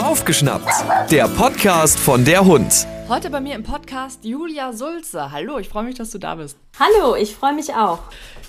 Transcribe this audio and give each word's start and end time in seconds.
Aufgeschnappt, 0.00 0.70
der 1.10 1.26
Podcast 1.26 1.98
von 1.98 2.24
der 2.24 2.44
Hund. 2.44 2.86
Heute 3.08 3.28
bei 3.28 3.40
mir 3.40 3.56
im 3.56 3.64
Podcast 3.64 4.24
Julia 4.24 4.72
Sulze. 4.72 5.32
Hallo, 5.32 5.58
ich 5.58 5.68
freue 5.68 5.82
mich, 5.82 5.96
dass 5.96 6.10
du 6.10 6.18
da 6.18 6.36
bist. 6.36 6.56
Hallo, 6.78 7.16
ich 7.16 7.34
freue 7.34 7.52
mich 7.52 7.74
auch. 7.74 7.98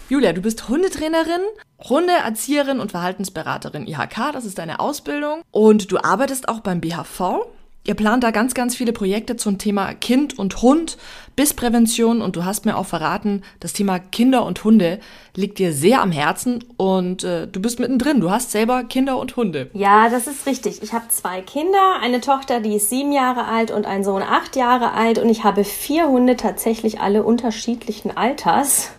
Julia, 0.10 0.34
du 0.34 0.42
bist 0.42 0.70
Hundetrainerin, 0.70 1.42
Hundeerzieherin 1.79 2.79
und 2.79 2.92
Verhaltensberaterin 2.92 3.88
IHK, 3.88 4.31
das 4.31 4.46
ist 4.46 4.60
deine 4.60 4.79
Ausbildung. 4.79 5.42
Und 5.49 5.92
du 5.92 5.97
arbeitest 5.97 6.50
auch 6.50 6.60
beim 6.60 6.82
BHV. 6.82 7.48
Ihr 7.84 7.95
plant 7.95 8.23
da 8.23 8.29
ganz, 8.29 8.54
ganz 8.54 8.75
viele 8.75 8.93
Projekte 8.93 9.38
zum 9.38 9.57
Thema 9.57 9.95
Kind 9.95 10.38
und 10.38 10.61
Hund, 10.61 11.00
Bissprävention 11.36 12.21
und 12.21 12.36
du 12.36 12.46
hast 12.46 12.64
mir 12.64 12.77
auch 12.77 12.86
verraten, 12.86 13.41
das 13.59 13.73
Thema 13.73 13.97
Kinder 13.97 14.46
und 14.46 14.64
Hunde 14.64 15.00
liegt 15.36 15.57
dir 15.57 15.73
sehr 15.73 16.00
am 16.04 16.11
Herzen 16.11 16.64
und 16.78 17.23
äh, 17.23 17.47
du 17.47 17.59
bist 17.59 17.79
mittendrin. 17.79 18.21
Du 18.21 18.29
hast 18.29 18.52
selber 18.52 18.83
Kinder 18.83 19.18
und 19.18 19.36
Hunde. 19.36 19.71
Ja, 19.73 20.09
das 20.09 20.28
ist 20.28 20.46
richtig. 20.46 20.83
Ich 20.83 20.93
habe 20.93 21.07
zwei 21.07 21.41
Kinder, 21.41 21.96
eine 22.00 22.21
Tochter, 22.21 22.59
die 22.59 22.75
ist 22.75 22.92
sieben 22.92 23.11
Jahre 23.11 23.46
alt 23.46 23.71
und 23.71 23.87
ein 23.87 24.04
Sohn 24.04 24.21
acht 24.21 24.56
Jahre 24.56 24.92
alt 24.92 25.18
und 25.18 25.29
ich 25.29 25.43
habe 25.43 25.64
vier 25.64 26.07
Hunde 26.07 26.37
tatsächlich 26.37 27.00
alle 27.00 27.23
unterschiedlichen 27.23 28.15
Alters. 28.15 28.92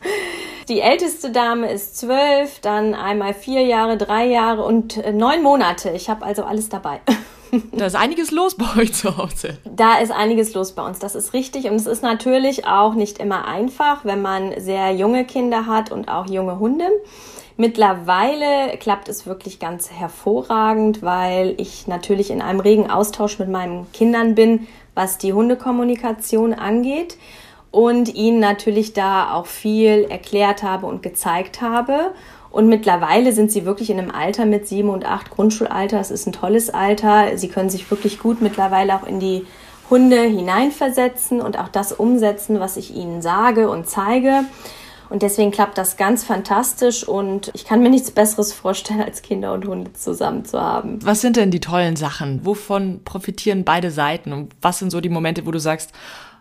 Die 0.68 0.80
älteste 0.80 1.30
Dame 1.30 1.70
ist 1.70 1.98
zwölf, 1.98 2.58
dann 2.60 2.94
einmal 2.94 3.34
vier 3.34 3.62
Jahre, 3.62 3.96
drei 3.96 4.26
Jahre 4.26 4.64
und 4.64 4.96
äh, 4.96 5.12
neun 5.12 5.40
Monate. 5.40 5.90
Ich 5.90 6.10
habe 6.10 6.24
also 6.24 6.42
alles 6.42 6.68
dabei. 6.68 7.00
Da 7.72 7.86
ist 7.86 7.96
einiges 7.96 8.30
los 8.30 8.54
bei 8.56 8.82
euch 8.82 8.94
zu 8.94 9.16
Hause. 9.16 9.58
Da 9.64 9.98
ist 9.98 10.10
einiges 10.10 10.54
los 10.54 10.72
bei 10.72 10.86
uns, 10.86 10.98
das 10.98 11.14
ist 11.14 11.34
richtig. 11.34 11.66
Und 11.66 11.76
es 11.76 11.86
ist 11.86 12.02
natürlich 12.02 12.66
auch 12.66 12.94
nicht 12.94 13.18
immer 13.18 13.46
einfach, 13.46 14.04
wenn 14.04 14.22
man 14.22 14.58
sehr 14.58 14.92
junge 14.92 15.26
Kinder 15.26 15.66
hat 15.66 15.92
und 15.92 16.08
auch 16.08 16.26
junge 16.26 16.58
Hunde. 16.58 16.86
Mittlerweile 17.58 18.76
klappt 18.78 19.08
es 19.10 19.26
wirklich 19.26 19.58
ganz 19.58 19.90
hervorragend, 19.90 21.02
weil 21.02 21.54
ich 21.58 21.86
natürlich 21.86 22.30
in 22.30 22.40
einem 22.40 22.60
regen 22.60 22.90
Austausch 22.90 23.38
mit 23.38 23.50
meinen 23.50 23.90
Kindern 23.92 24.34
bin, 24.34 24.66
was 24.94 25.18
die 25.18 25.34
Hundekommunikation 25.34 26.54
angeht 26.54 27.18
und 27.70 28.14
ihnen 28.14 28.38
natürlich 28.40 28.92
da 28.94 29.34
auch 29.34 29.46
viel 29.46 30.06
erklärt 30.08 30.62
habe 30.62 30.86
und 30.86 31.02
gezeigt 31.02 31.60
habe. 31.60 32.12
Und 32.52 32.68
mittlerweile 32.68 33.32
sind 33.32 33.50
sie 33.50 33.64
wirklich 33.64 33.88
in 33.88 33.98
einem 33.98 34.10
Alter 34.10 34.44
mit 34.44 34.68
sieben 34.68 34.90
und 34.90 35.06
acht 35.06 35.30
Grundschulalter. 35.30 35.98
Es 35.98 36.10
ist 36.10 36.26
ein 36.26 36.32
tolles 36.32 36.68
Alter. 36.68 37.38
Sie 37.38 37.48
können 37.48 37.70
sich 37.70 37.90
wirklich 37.90 38.18
gut 38.18 38.42
mittlerweile 38.42 38.94
auch 38.94 39.06
in 39.06 39.20
die 39.20 39.46
Hunde 39.88 40.20
hineinversetzen 40.20 41.40
und 41.40 41.58
auch 41.58 41.68
das 41.68 41.92
umsetzen, 41.92 42.60
was 42.60 42.76
ich 42.76 42.94
ihnen 42.94 43.22
sage 43.22 43.70
und 43.70 43.88
zeige. 43.88 44.44
Und 45.08 45.22
deswegen 45.22 45.50
klappt 45.50 45.76
das 45.76 45.96
ganz 45.96 46.24
fantastisch 46.24 47.06
und 47.06 47.50
ich 47.54 47.64
kann 47.64 47.82
mir 47.82 47.90
nichts 47.90 48.10
Besseres 48.10 48.52
vorstellen, 48.52 49.02
als 49.02 49.22
Kinder 49.22 49.52
und 49.52 49.66
Hunde 49.66 49.92
zusammen 49.94 50.44
zu 50.44 50.60
haben. 50.60 50.98
Was 51.04 51.20
sind 51.20 51.36
denn 51.36 51.50
die 51.50 51.60
tollen 51.60 51.96
Sachen? 51.96 52.44
Wovon 52.44 53.00
profitieren 53.04 53.64
beide 53.64 53.90
Seiten? 53.90 54.32
Und 54.32 54.54
was 54.62 54.78
sind 54.78 54.90
so 54.90 55.00
die 55.00 55.10
Momente, 55.10 55.44
wo 55.46 55.50
du 55.50 55.58
sagst, 55.58 55.92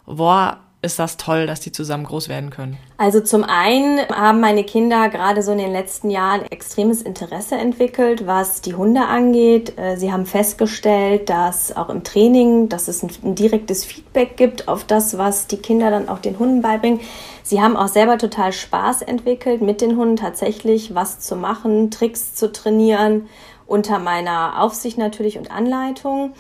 boah, 0.06 0.60
ist 0.84 0.98
das 0.98 1.18
toll, 1.18 1.46
dass 1.46 1.60
die 1.60 1.72
zusammen 1.72 2.06
groß 2.06 2.28
werden 2.28 2.50
können? 2.50 2.78
Also 2.98 3.22
zum 3.22 3.44
einen 3.44 4.00
haben 4.10 4.40
meine 4.40 4.64
Kinder 4.64 5.10
gerade 5.10 5.44
so 5.44 5.52
in 5.52 5.60
den 5.60 5.72
letzten 5.72 6.10
Jahren 6.10 6.44
extremes 6.52 7.04
Interesse 7.04 7.56
entwickelt, 7.56 8.26
was 8.26 8.62
die 8.62 8.74
Hunde 8.74 9.02
angeht. 9.02 9.78
Äh, 9.78 9.98
sie 9.98 10.12
haben 10.12 10.26
festgestellt, 10.26 11.30
dass 11.30 11.76
auch 11.76 11.90
im 11.90 12.04
Training, 12.04 12.68
dass 12.68 12.88
es 12.88 13.04
ein, 13.04 13.12
ein 13.24 13.36
direktes 13.36 13.86
Feedback 13.86 14.38
gibt 14.38 14.68
auf 14.68 14.84
das, 14.84 15.20
was 15.20 15.46
die 15.46 15.58
Kinder 15.58 15.92
dann 15.92 16.10
auch 16.10 16.20
den 16.20 16.40
Hunden 16.40 16.64
beibringen. 16.64 17.00
Sie 17.44 17.62
haben 17.62 17.78
auch 17.78 17.88
selber 17.88 18.18
total 18.18 18.52
Spaß 18.52 19.04
entwickelt, 19.04 19.62
mit 19.62 19.82
den 19.82 19.98
Hunden 19.98 20.16
tatsächlich 20.16 20.96
was 20.96 21.20
zu 21.20 21.36
machen, 21.36 21.92
Tricks 21.92 22.34
zu 22.34 22.52
trainieren, 22.52 23.28
unter 23.68 24.00
meiner 24.00 24.62
Aufsicht 24.62 24.98
natürlich 24.98 25.38
und 25.38 25.52
Anleitung 25.52 26.34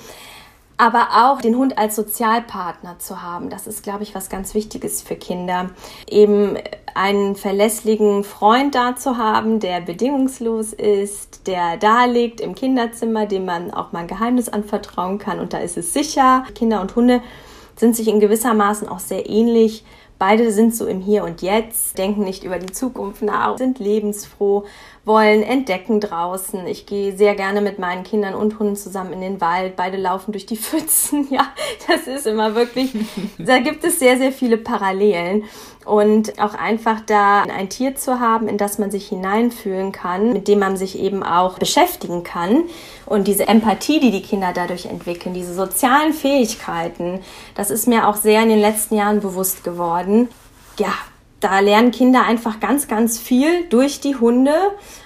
aber 0.82 1.10
auch 1.14 1.42
den 1.42 1.56
Hund 1.58 1.78
als 1.78 1.96
Sozialpartner 1.96 2.98
zu 2.98 3.22
haben. 3.22 3.52
Das 3.52 3.68
ist, 3.68 3.84
glaube 3.84 4.02
ich, 4.02 4.16
was 4.16 4.30
ganz 4.30 4.56
Wichtiges 4.56 5.04
für 5.04 5.16
Kinder. 5.16 5.70
Eben 6.10 6.58
einen 6.96 7.36
verlässlichen 7.36 8.24
Freund 8.24 8.74
da 8.74 8.96
zu 8.96 9.18
haben, 9.18 9.59
der 9.59 9.81
bedingungslos 9.81 10.74
ist, 10.74 11.46
der 11.46 11.78
da 11.78 12.06
liegt 12.06 12.42
im 12.42 12.56
Kinderzimmer, 12.56 13.28
dem 13.28 13.46
man 13.46 13.72
auch 13.72 13.92
mal 13.92 14.00
ein 14.00 14.08
Geheimnis 14.08 14.50
anvertrauen 14.50 15.19
kann 15.19 15.40
und 15.40 15.53
da 15.53 15.59
ist 15.59 15.78
es 15.78 15.94
sicher. 15.94 16.46
Kinder 16.56 16.81
und 16.81 16.96
Hunde 16.96 17.22
sind 17.75 17.96
sich 17.96 18.08
in 18.08 18.19
gewissermaßen 18.19 18.88
auch 18.90 19.00
sehr 19.00 19.30
ähnlich. 19.30 19.86
Beide 20.18 20.52
sind 20.52 20.75
so 20.75 20.88
im 20.88 21.00
Hier 21.00 21.24
und 21.24 21.44
Jetzt, 21.44 22.00
denken 22.00 22.24
nicht 22.24 22.44
über 22.44 22.58
die 22.58 22.72
Zukunft 22.72 23.22
nach, 23.22 23.59
sind 23.59 23.78
lebensfroh, 23.78 24.66
wollen 25.03 25.41
entdecken 25.41 26.00
draußen. 26.00 26.67
Ich 26.67 26.85
gehe 26.85 27.16
sehr 27.16 27.34
gerne 27.34 27.62
mit 27.62 27.79
meinen 27.79 28.03
Kindern 28.03 28.35
und 28.35 28.59
Hunden 28.59 28.75
zusammen 28.75 29.13
in 29.13 29.22
den 29.22 29.41
Wald. 29.41 29.75
Beide 29.75 29.97
laufen 29.97 30.31
durch 30.31 30.45
die 30.45 30.57
Pfützen. 30.57 31.28
Ja, 31.31 31.47
das 31.88 32.07
ist 32.07 32.28
immer 32.28 32.53
wirklich, 32.56 32.94
da 33.38 33.59
gibt 33.59 33.84
es 33.84 34.00
sehr, 34.00 34.17
sehr 34.17 34.31
viele 34.31 34.57
Parallelen. 34.57 35.44
Und 35.84 36.39
auch 36.39 36.53
einfach 36.53 37.01
da 37.01 37.41
ein 37.41 37.69
Tier 37.69 37.95
zu 37.95 38.19
haben, 38.19 38.47
in 38.47 38.59
das 38.59 38.78
man 38.78 38.91
sich 38.91 39.07
hineinfühlen 39.07 39.91
kann, 39.91 40.31
mit 40.31 40.47
dem 40.47 40.59
man 40.59 40.78
sich 40.78 41.00
eben 41.00 41.23
auch 41.23 41.57
beschäftigen 41.57 42.22
kann. 42.22 42.66
Und 43.07 43.28
diese 43.28 43.47
Empathie, 43.47 44.00
die 44.00 44.12
die 44.12 44.22
Kinder 44.22 44.51
dadurch 44.53 44.85
entwickeln, 44.85 45.33
diese 45.33 45.56
sozialen 45.56 46.13
Fähigkeiten, 46.13 47.22
das 47.56 47.72
ist 47.72 47.88
mir 47.88 48.07
auch 48.07 48.16
sehr 48.16 48.44
in 48.44 48.50
den 48.50 48.59
letzten 48.59 48.95
Jahren 48.95 49.22
bewusst 49.22 49.63
geworden. 49.63 50.29
Ja, 50.78 50.94
da 51.41 51.59
lernen 51.59 51.91
Kinder 51.91 52.24
einfach 52.24 52.59
ganz, 52.59 52.88
ganz 52.88 53.19
viel 53.19 53.66
durch 53.69 54.00
die 54.00 54.16
Hunde, 54.16 54.53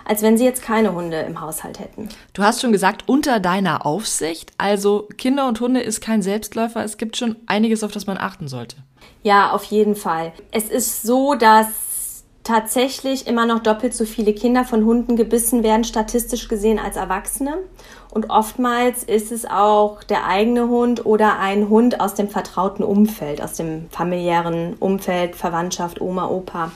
als 0.04 0.22
wenn 0.22 0.38
sie 0.38 0.44
jetzt 0.44 0.62
keine 0.62 0.94
Hunde 0.94 1.22
im 1.22 1.42
Haushalt 1.42 1.80
hätten. 1.80 2.10
Du 2.34 2.44
hast 2.44 2.62
schon 2.62 2.72
gesagt, 2.72 3.06
unter 3.08 3.40
deiner 3.40 3.86
Aufsicht. 3.86 4.52
Also 4.58 5.08
Kinder 5.18 5.48
und 5.48 5.60
Hunde 5.60 5.82
ist 5.82 6.02
kein 6.02 6.22
Selbstläufer. 6.22 6.84
Es 6.84 6.98
gibt 6.98 7.18
schon 7.18 7.38
einiges, 7.48 7.84
auf 7.84 7.92
das 7.92 8.06
man 8.06 8.18
achten 8.18 8.48
sollte. 8.48 8.78
Ja, 9.24 9.52
auf 9.52 9.64
jeden 9.66 9.96
Fall. 9.96 10.34
Es 10.52 10.70
ist 10.70 11.02
so, 11.02 11.34
dass 11.34 11.68
tatsächlich 12.46 13.28
immer 13.28 13.46
noch 13.46 13.60
doppelt 13.60 13.94
so 13.94 14.06
viele 14.06 14.34
Kinder 14.34 14.64
von 14.64 14.86
Hunden 14.86 15.18
gebissen 15.18 15.64
werden, 15.64 15.84
statistisch 15.84 16.48
gesehen, 16.48 16.80
als 16.80 16.96
Erwachsene. 16.96 17.58
Und 18.12 18.30
oftmals 18.30 19.04
ist 19.04 19.34
es 19.34 19.46
auch 19.46 20.04
der 20.04 20.26
eigene 20.26 20.70
Hund 20.70 21.06
oder 21.06 21.40
ein 21.40 21.68
Hund 21.70 22.00
aus 22.00 22.14
dem 22.14 22.30
vertrauten 22.30 22.86
Umfeld, 22.86 23.42
aus 23.42 23.54
dem 23.54 23.90
familiären 23.90 24.76
Umfeld, 24.80 25.36
Verwandtschaft, 25.36 26.00
Oma, 26.00 26.30
Opa. 26.30 26.72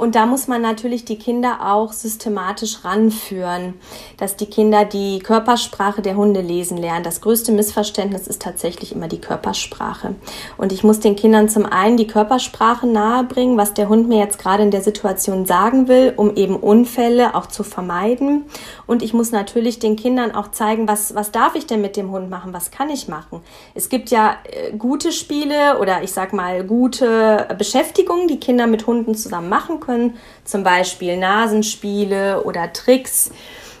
Und 0.00 0.14
da 0.14 0.24
muss 0.24 0.48
man 0.48 0.62
natürlich 0.62 1.04
die 1.04 1.18
Kinder 1.18 1.58
auch 1.60 1.92
systematisch 1.92 2.86
ranführen, 2.86 3.74
dass 4.16 4.34
die 4.34 4.46
Kinder 4.46 4.86
die 4.86 5.18
Körpersprache 5.18 6.00
der 6.00 6.16
Hunde 6.16 6.40
lesen 6.40 6.78
lernen. 6.78 7.04
Das 7.04 7.20
größte 7.20 7.52
Missverständnis 7.52 8.26
ist 8.26 8.40
tatsächlich 8.40 8.92
immer 8.92 9.08
die 9.08 9.20
Körpersprache. 9.20 10.14
Und 10.56 10.72
ich 10.72 10.84
muss 10.84 11.00
den 11.00 11.16
Kindern 11.16 11.50
zum 11.50 11.66
einen 11.66 11.98
die 11.98 12.06
Körpersprache 12.06 12.86
nahebringen, 12.86 13.58
was 13.58 13.74
der 13.74 13.90
Hund 13.90 14.08
mir 14.08 14.20
jetzt 14.20 14.38
gerade 14.38 14.62
in 14.62 14.70
der 14.70 14.80
Situation 14.80 15.44
sagen 15.44 15.86
will, 15.86 16.14
um 16.16 16.34
eben 16.34 16.56
Unfälle 16.56 17.34
auch 17.34 17.44
zu 17.44 17.62
vermeiden. 17.62 18.46
Und 18.86 19.02
ich 19.02 19.12
muss 19.12 19.32
natürlich 19.32 19.80
den 19.80 19.96
Kindern 19.96 20.34
auch 20.34 20.50
zeigen, 20.50 20.88
was, 20.88 21.14
was 21.14 21.30
darf 21.30 21.56
ich 21.56 21.66
denn 21.66 21.82
mit 21.82 21.98
dem 21.98 22.10
Hund 22.10 22.30
machen, 22.30 22.54
was 22.54 22.70
kann 22.70 22.88
ich 22.88 23.06
machen. 23.08 23.42
Es 23.74 23.90
gibt 23.90 24.08
ja 24.08 24.36
äh, 24.44 24.74
gute 24.78 25.12
Spiele 25.12 25.78
oder 25.78 26.02
ich 26.02 26.12
sag 26.12 26.32
mal 26.32 26.64
gute 26.64 27.46
Beschäftigungen, 27.58 28.28
die 28.28 28.40
Kinder 28.40 28.66
mit 28.66 28.86
Hunden 28.86 29.14
zusammen 29.14 29.50
machen 29.50 29.78
können 29.78 29.89
machen, 29.90 30.14
zum 30.44 30.62
Beispiel 30.62 31.16
Nasenspiele 31.16 32.42
oder 32.44 32.72
Tricks. 32.72 33.30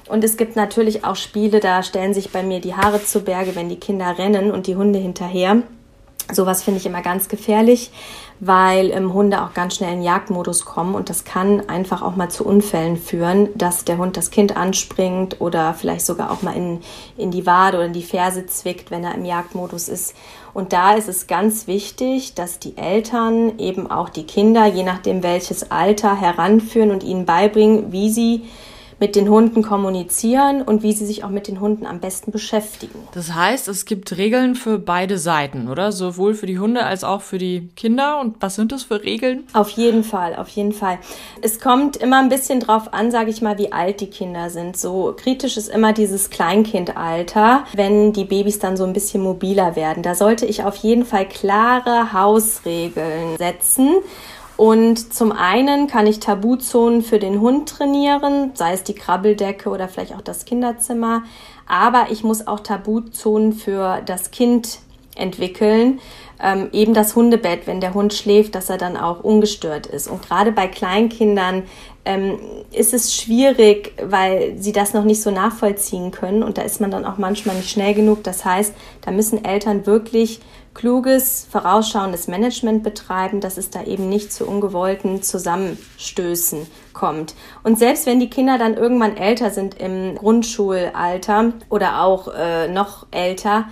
Und 0.08 0.24
es 0.24 0.36
gibt 0.36 0.56
natürlich 0.56 1.04
auch 1.04 1.16
Spiele, 1.16 1.60
da 1.60 1.82
stellen 1.82 2.14
sich 2.14 2.30
bei 2.30 2.42
mir 2.42 2.60
die 2.60 2.74
Haare 2.74 3.02
zu 3.02 3.20
Berge, 3.20 3.54
wenn 3.54 3.68
die 3.68 3.78
Kinder 3.78 4.18
rennen 4.18 4.50
und 4.50 4.66
die 4.66 4.76
Hunde 4.76 4.98
hinterher. 4.98 5.62
Sowas 6.32 6.62
finde 6.62 6.80
ich 6.80 6.86
immer 6.86 7.02
ganz 7.02 7.28
gefährlich, 7.28 7.90
weil 8.40 8.90
ähm, 8.90 9.12
Hunde 9.12 9.42
auch 9.42 9.52
ganz 9.52 9.76
schnell 9.76 9.92
in 9.92 10.02
Jagdmodus 10.02 10.64
kommen 10.64 10.94
und 10.94 11.10
das 11.10 11.24
kann 11.24 11.68
einfach 11.68 12.00
auch 12.00 12.16
mal 12.16 12.30
zu 12.30 12.44
Unfällen 12.44 12.96
führen, 12.96 13.50
dass 13.54 13.84
der 13.84 13.98
Hund 13.98 14.16
das 14.16 14.30
Kind 14.30 14.56
anspringt 14.56 15.40
oder 15.40 15.74
vielleicht 15.74 16.06
sogar 16.06 16.30
auch 16.30 16.40
mal 16.40 16.56
in, 16.56 16.80
in 17.18 17.30
die 17.30 17.46
Wade 17.46 17.76
oder 17.76 17.86
in 17.86 17.92
die 17.92 18.02
Ferse 18.02 18.46
zwickt, 18.46 18.90
wenn 18.90 19.04
er 19.04 19.14
im 19.14 19.26
Jagdmodus 19.26 19.88
ist. 19.88 20.14
Und 20.54 20.72
da 20.72 20.94
ist 20.94 21.08
es 21.08 21.26
ganz 21.26 21.66
wichtig, 21.66 22.34
dass 22.34 22.58
die 22.58 22.76
Eltern 22.76 23.58
eben 23.58 23.90
auch 23.90 24.08
die 24.08 24.24
Kinder, 24.24 24.66
je 24.66 24.82
nachdem 24.82 25.22
welches 25.22 25.70
Alter, 25.70 26.18
heranführen 26.18 26.90
und 26.90 27.04
ihnen 27.04 27.26
beibringen, 27.26 27.92
wie 27.92 28.10
sie 28.10 28.42
mit 29.00 29.16
den 29.16 29.28
Hunden 29.28 29.62
kommunizieren 29.62 30.62
und 30.62 30.82
wie 30.82 30.92
sie 30.92 31.06
sich 31.06 31.24
auch 31.24 31.30
mit 31.30 31.48
den 31.48 31.60
Hunden 31.60 31.86
am 31.86 32.00
besten 32.00 32.30
beschäftigen. 32.30 32.98
Das 33.12 33.34
heißt, 33.34 33.66
es 33.68 33.86
gibt 33.86 34.16
Regeln 34.16 34.54
für 34.54 34.78
beide 34.78 35.18
Seiten, 35.18 35.68
oder? 35.68 35.90
Sowohl 35.90 36.34
für 36.34 36.46
die 36.46 36.58
Hunde 36.58 36.84
als 36.84 37.02
auch 37.02 37.22
für 37.22 37.38
die 37.38 37.70
Kinder. 37.76 38.20
Und 38.20 38.36
was 38.40 38.56
sind 38.56 38.72
das 38.72 38.84
für 38.84 39.02
Regeln? 39.02 39.44
Auf 39.54 39.70
jeden 39.70 40.04
Fall, 40.04 40.36
auf 40.36 40.48
jeden 40.48 40.72
Fall. 40.72 40.98
Es 41.40 41.60
kommt 41.60 41.96
immer 41.96 42.18
ein 42.18 42.28
bisschen 42.28 42.60
drauf 42.60 42.92
an, 42.92 43.10
sage 43.10 43.30
ich 43.30 43.40
mal, 43.40 43.58
wie 43.58 43.72
alt 43.72 44.00
die 44.00 44.10
Kinder 44.10 44.50
sind. 44.50 44.76
So 44.76 45.14
kritisch 45.16 45.56
ist 45.56 45.68
immer 45.68 45.92
dieses 45.94 46.28
Kleinkindalter, 46.28 47.64
wenn 47.74 48.12
die 48.12 48.24
Babys 48.24 48.58
dann 48.58 48.76
so 48.76 48.84
ein 48.84 48.92
bisschen 48.92 49.22
mobiler 49.22 49.76
werden. 49.76 50.02
Da 50.02 50.14
sollte 50.14 50.44
ich 50.44 50.62
auf 50.62 50.76
jeden 50.76 51.06
Fall 51.06 51.26
klare 51.26 52.12
Hausregeln 52.12 53.38
setzen 53.38 53.94
und 54.60 55.14
zum 55.14 55.32
einen 55.32 55.86
kann 55.86 56.06
ich 56.06 56.20
Tabuzonen 56.20 57.00
für 57.00 57.18
den 57.18 57.40
Hund 57.40 57.66
trainieren, 57.66 58.50
sei 58.52 58.74
es 58.74 58.82
die 58.82 58.92
Krabbeldecke 58.92 59.70
oder 59.70 59.88
vielleicht 59.88 60.14
auch 60.14 60.20
das 60.20 60.44
Kinderzimmer. 60.44 61.22
Aber 61.66 62.08
ich 62.10 62.24
muss 62.24 62.46
auch 62.46 62.60
Tabuzonen 62.60 63.54
für 63.54 64.02
das 64.04 64.30
Kind 64.32 64.80
entwickeln. 65.16 65.98
Ähm, 66.42 66.68
eben 66.72 66.94
das 66.94 67.16
Hundebett, 67.16 67.66
wenn 67.66 67.80
der 67.80 67.94
Hund 67.94 68.14
schläft, 68.14 68.54
dass 68.54 68.70
er 68.70 68.78
dann 68.78 68.96
auch 68.96 69.22
ungestört 69.22 69.86
ist. 69.86 70.08
Und 70.08 70.26
gerade 70.26 70.52
bei 70.52 70.68
Kleinkindern 70.68 71.64
ähm, 72.04 72.38
ist 72.72 72.94
es 72.94 73.14
schwierig, 73.14 73.92
weil 74.02 74.54
sie 74.56 74.72
das 74.72 74.94
noch 74.94 75.04
nicht 75.04 75.22
so 75.22 75.30
nachvollziehen 75.30 76.10
können. 76.10 76.42
Und 76.42 76.56
da 76.56 76.62
ist 76.62 76.80
man 76.80 76.90
dann 76.90 77.04
auch 77.04 77.18
manchmal 77.18 77.56
nicht 77.56 77.70
schnell 77.70 77.94
genug. 77.94 78.22
Das 78.24 78.44
heißt, 78.44 78.74
da 79.02 79.10
müssen 79.10 79.44
Eltern 79.44 79.86
wirklich 79.86 80.40
kluges, 80.72 81.46
vorausschauendes 81.50 82.28
Management 82.28 82.82
betreiben, 82.82 83.40
dass 83.40 83.58
es 83.58 83.70
da 83.70 83.82
eben 83.84 84.08
nicht 84.08 84.32
zu 84.32 84.46
ungewollten 84.46 85.22
Zusammenstößen 85.22 86.66
kommt. 86.92 87.34
Und 87.62 87.78
selbst 87.78 88.06
wenn 88.06 88.20
die 88.20 88.30
Kinder 88.30 88.56
dann 88.56 88.74
irgendwann 88.74 89.16
älter 89.16 89.50
sind 89.50 89.80
im 89.80 90.14
Grundschulalter 90.14 91.52
oder 91.68 92.02
auch 92.02 92.28
äh, 92.28 92.68
noch 92.68 93.06
älter, 93.10 93.66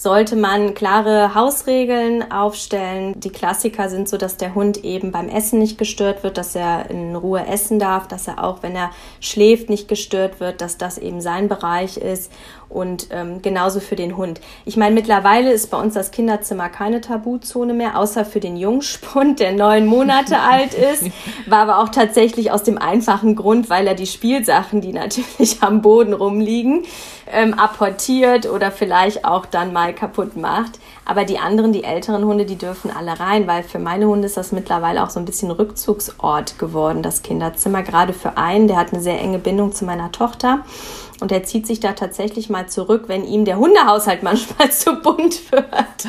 sollte 0.00 0.34
man 0.34 0.72
klare 0.72 1.34
Hausregeln 1.34 2.32
aufstellen. 2.32 3.20
Die 3.20 3.28
Klassiker 3.28 3.90
sind 3.90 4.08
so, 4.08 4.16
dass 4.16 4.38
der 4.38 4.54
Hund 4.54 4.82
eben 4.82 5.12
beim 5.12 5.28
Essen 5.28 5.58
nicht 5.58 5.76
gestört 5.76 6.22
wird, 6.22 6.38
dass 6.38 6.54
er 6.54 6.88
in 6.88 7.14
Ruhe 7.14 7.44
essen 7.46 7.78
darf, 7.78 8.08
dass 8.08 8.26
er 8.26 8.42
auch, 8.42 8.62
wenn 8.62 8.74
er 8.74 8.92
schläft, 9.20 9.68
nicht 9.68 9.88
gestört 9.88 10.40
wird, 10.40 10.62
dass 10.62 10.78
das 10.78 10.96
eben 10.96 11.20
sein 11.20 11.48
Bereich 11.48 11.98
ist 11.98 12.32
und 12.70 13.08
ähm, 13.10 13.42
genauso 13.42 13.80
für 13.80 13.96
den 13.96 14.16
Hund. 14.16 14.40
Ich 14.64 14.78
meine, 14.78 14.94
mittlerweile 14.94 15.52
ist 15.52 15.70
bei 15.70 15.78
uns 15.78 15.92
das 15.92 16.12
Kinderzimmer 16.12 16.70
keine 16.70 17.02
Tabuzone 17.02 17.74
mehr, 17.74 17.98
außer 17.98 18.24
für 18.24 18.40
den 18.40 18.56
Jungspund, 18.56 19.38
der 19.38 19.52
neun 19.52 19.86
Monate 19.86 20.38
alt 20.50 20.72
ist. 20.72 21.04
War 21.46 21.58
aber 21.58 21.80
auch 21.80 21.90
tatsächlich 21.90 22.52
aus 22.52 22.62
dem 22.62 22.78
einfachen 22.78 23.36
Grund, 23.36 23.68
weil 23.68 23.86
er 23.86 23.94
die 23.94 24.06
Spielsachen, 24.06 24.80
die 24.80 24.92
natürlich 24.94 25.62
am 25.62 25.82
Boden 25.82 26.14
rumliegen, 26.14 26.84
ähm, 27.32 27.54
apportiert 27.54 28.46
oder 28.46 28.70
vielleicht 28.70 29.24
auch 29.24 29.46
dann 29.46 29.72
mal 29.72 29.94
kaputt 29.94 30.36
macht. 30.36 30.78
Aber 31.04 31.24
die 31.24 31.38
anderen, 31.38 31.72
die 31.72 31.84
älteren 31.84 32.24
Hunde, 32.24 32.44
die 32.44 32.56
dürfen 32.56 32.90
alle 32.90 33.18
rein, 33.18 33.46
weil 33.46 33.62
für 33.62 33.78
meine 33.78 34.06
Hunde 34.06 34.26
ist 34.26 34.36
das 34.36 34.52
mittlerweile 34.52 35.02
auch 35.02 35.10
so 35.10 35.18
ein 35.18 35.24
bisschen 35.24 35.50
Rückzugsort 35.50 36.58
geworden, 36.58 37.02
das 37.02 37.22
Kinderzimmer. 37.22 37.82
Gerade 37.82 38.12
für 38.12 38.36
einen, 38.36 38.68
der 38.68 38.76
hat 38.76 38.92
eine 38.92 39.02
sehr 39.02 39.20
enge 39.20 39.38
Bindung 39.38 39.72
zu 39.72 39.84
meiner 39.84 40.12
Tochter. 40.12 40.64
Und 41.20 41.32
er 41.32 41.42
zieht 41.44 41.66
sich 41.66 41.80
da 41.80 41.92
tatsächlich 41.92 42.48
mal 42.48 42.68
zurück, 42.68 43.04
wenn 43.06 43.24
ihm 43.24 43.44
der 43.44 43.58
Hundehaushalt 43.58 44.22
manchmal 44.24 44.70
zu 44.70 44.94
bunt 44.96 45.52
wird. 45.52 46.06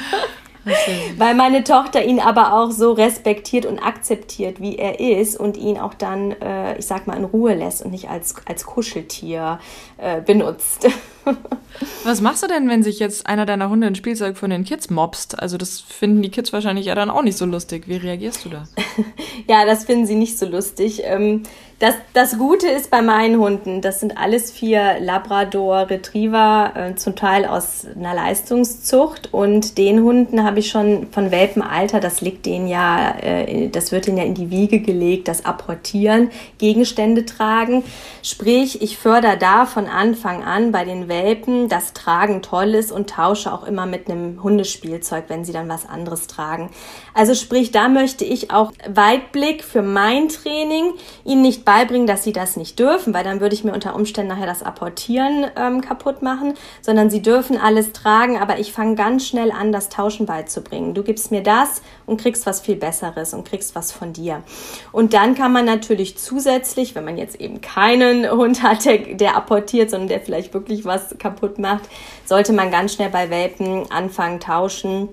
Weil 1.18 1.34
meine 1.34 1.64
Tochter 1.64 2.04
ihn 2.04 2.20
aber 2.20 2.54
auch 2.54 2.72
so 2.72 2.92
respektiert 2.92 3.66
und 3.66 3.80
akzeptiert, 3.80 4.62
wie 4.62 4.78
er 4.78 5.00
ist 5.00 5.40
und 5.40 5.58
ihn 5.58 5.80
auch 5.80 5.96
dann, 5.96 6.32
äh, 6.34 6.78
ich 6.78 6.86
sag 6.86 7.08
mal, 7.08 7.18
in 7.18 7.26
Ruhe 7.26 7.56
lässt 7.56 7.84
und 7.84 7.92
nicht 7.92 8.10
als, 8.10 8.36
als 8.46 8.66
Kuscheltier 8.66 9.60
äh, 9.98 10.22
benutzt. 10.22 10.88
Was 12.04 12.22
machst 12.22 12.44
du 12.44 12.48
denn, 12.48 12.68
wenn 12.70 12.84
sich 12.84 13.00
jetzt 13.00 13.28
einer 13.28 13.46
deiner 13.46 13.70
Hunde 13.70 13.88
ein 13.88 13.96
Spielzeug 13.96 14.38
von 14.38 14.50
den 14.50 14.64
Kids 14.64 14.90
mobst? 14.90 15.40
Also 15.40 15.58
das 15.58 15.80
finden 15.80 16.22
die 16.22 16.30
Kids 16.30 16.54
wahrscheinlich 16.54 16.86
ja 16.86 16.96
dann 16.96 17.10
auch 17.10 17.24
nicht 17.24 17.38
so 17.38 17.46
lustig. 17.46 17.88
Wie 17.88 17.96
reagierst 17.96 18.46
du 18.46 18.50
da? 18.50 18.68
ja, 19.48 19.66
das 19.66 19.86
finden 19.86 20.06
sie 20.06 20.16
nicht 20.16 20.38
so 20.38 20.46
lustig. 20.46 21.02
Ähm, 21.06 21.44
das, 21.82 21.96
das 22.14 22.38
Gute 22.38 22.68
ist 22.68 22.92
bei 22.92 23.02
meinen 23.02 23.40
Hunden, 23.40 23.82
das 23.82 24.02
sind 24.02 24.16
alles 24.16 24.52
vier 24.52 25.00
Labrador 25.00 25.90
Retriever, 25.90 26.74
äh, 26.76 26.96
zum 26.96 27.16
Teil 27.16 27.44
aus 27.44 27.88
einer 27.96 28.14
Leistungszucht. 28.14 29.34
Und 29.34 29.80
den 29.80 30.04
Hunden 30.04 30.44
habe 30.44 30.60
ich 30.60 30.70
schon 30.70 31.08
von 31.12 31.32
Welpenalter, 31.32 32.00
das 32.00 32.22
liegt 32.22 32.46
denen 32.46 32.68
ja, 32.68 33.16
äh, 33.20 33.70
das 33.70 33.92
wird 33.92 34.08
ihnen 34.08 34.18
ja 34.18 34.26
in 34.26 34.36
die 34.36 34.52
Wiege 34.52 34.80
gelegt, 34.80 35.28
das 35.28 35.44
Apportieren, 35.44 36.30
Gegenstände 36.60 37.26
tragen. 37.26 37.84
Sprich, 38.22 38.84
ich 38.84 39.00
fördere 39.00 39.38
da 39.40 39.66
von 39.66 39.88
Anfang 39.88 40.44
an 40.44 40.72
bei 40.72 40.86
den 40.86 41.08
Welpen, 41.08 41.68
dass 41.68 41.94
Tragen 41.94 42.44
toll 42.44 42.76
ist 42.76 42.92
und 42.92 43.10
tausche 43.10 43.52
auch 43.52 43.64
immer 43.64 43.88
mit 43.88 44.08
einem 44.08 44.44
Hundespielzeug, 44.44 45.24
wenn 45.30 45.46
sie 45.46 45.52
dann 45.52 45.68
was 45.68 45.90
anderes 45.90 46.28
tragen. 46.28 46.70
Also 47.16 47.34
sprich, 47.34 47.72
da 47.72 47.90
möchte 47.90 48.24
ich 48.24 48.52
auch 48.52 48.72
Weitblick 48.88 49.64
für 49.64 49.82
mein 49.82 50.30
Training 50.30 50.94
ihnen 51.26 51.42
nicht 51.42 51.66
beibringen, 51.72 52.06
dass 52.06 52.26
sie 52.26 52.34
das 52.34 52.58
nicht 52.58 52.78
dürfen, 52.80 53.14
weil 53.14 53.24
dann 53.24 53.40
würde 53.40 53.56
ich 53.56 53.64
mir 53.64 53.72
unter 53.72 53.96
Umständen 53.96 54.34
nachher 54.34 54.46
das 54.46 54.62
Apportieren 54.62 55.46
ähm, 55.56 55.80
kaputt 55.80 56.22
machen, 56.22 56.56
sondern 56.82 57.10
sie 57.10 57.22
dürfen 57.22 57.58
alles 57.58 57.94
tragen, 57.94 58.38
aber 58.38 58.60
ich 58.60 58.74
fange 58.74 58.96
ganz 58.96 59.26
schnell 59.26 59.54
an, 59.54 59.72
das 59.72 59.88
Tauschen 59.88 60.26
beizubringen. 60.26 60.94
Du 60.94 61.02
gibst 61.02 61.32
mir 61.32 61.42
das 61.42 61.82
und 62.06 62.20
kriegst 62.20 62.46
was 62.46 62.60
viel 62.60 62.76
Besseres 62.76 63.34
und 63.34 63.48
kriegst 63.48 63.74
was 63.74 63.94
von 63.94 64.12
dir. 64.12 64.44
Und 64.92 65.14
dann 65.14 65.34
kann 65.34 65.54
man 65.54 65.64
natürlich 65.64 66.18
zusätzlich, 66.18 66.94
wenn 66.94 67.06
man 67.06 67.18
jetzt 67.18 67.40
eben 67.40 67.62
keinen 67.62 68.30
Hund 68.42 68.64
hat, 68.64 68.84
der, 68.84 68.98
der 68.98 69.38
apportiert, 69.38 69.92
sondern 69.92 70.10
der 70.10 70.20
vielleicht 70.20 70.54
wirklich 70.54 70.84
was 70.84 71.16
kaputt 71.20 71.58
macht, 71.58 71.84
sollte 72.26 72.52
man 72.52 72.70
ganz 72.70 72.96
schnell 72.96 73.12
bei 73.12 73.30
Welpen 73.30 73.90
anfangen 73.90 74.42
tauschen 74.42 75.08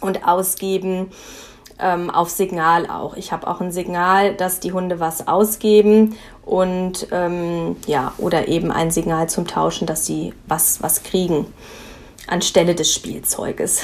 und 0.00 0.24
ausgeben 0.24 1.10
ähm, 1.78 2.10
auf 2.10 2.30
Signal 2.30 2.88
auch. 2.88 3.16
Ich 3.16 3.32
habe 3.32 3.46
auch 3.46 3.60
ein 3.60 3.72
Signal, 3.72 4.34
dass 4.34 4.60
die 4.60 4.72
Hunde 4.72 5.00
was 5.00 5.28
ausgeben 5.28 6.16
und 6.44 7.08
ähm, 7.10 7.76
ja, 7.86 8.12
oder 8.18 8.48
eben 8.48 8.70
ein 8.70 8.90
Signal 8.90 9.28
zum 9.28 9.46
Tauschen, 9.46 9.86
dass 9.86 10.06
sie 10.06 10.32
was, 10.46 10.82
was 10.82 11.02
kriegen 11.02 11.46
anstelle 12.26 12.74
des 12.74 12.92
Spielzeuges. 12.92 13.82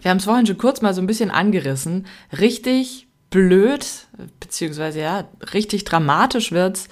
Wir 0.00 0.10
haben 0.10 0.18
es 0.18 0.24
vorhin 0.24 0.46
schon 0.46 0.58
kurz 0.58 0.82
mal 0.82 0.94
so 0.94 1.00
ein 1.00 1.06
bisschen 1.06 1.30
angerissen. 1.30 2.06
Richtig 2.38 3.08
blöd, 3.30 3.86
beziehungsweise 4.40 5.00
ja, 5.00 5.24
richtig 5.52 5.84
dramatisch 5.84 6.52
wird's, 6.52 6.88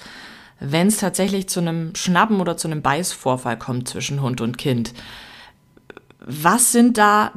wenn 0.61 0.89
es 0.89 0.99
tatsächlich 0.99 1.49
zu 1.49 1.61
einem 1.61 1.95
Schnappen 1.95 2.41
oder 2.41 2.57
zu 2.57 2.69
einem 2.69 2.83
Beißvorfall 2.83 3.59
kommt 3.59 3.89
zwischen 3.89 4.23
Hund 4.23 4.41
und 4.41 4.59
Kind. 4.59 4.95
Was 6.25 6.73
sind 6.73 6.99
da 6.99 7.33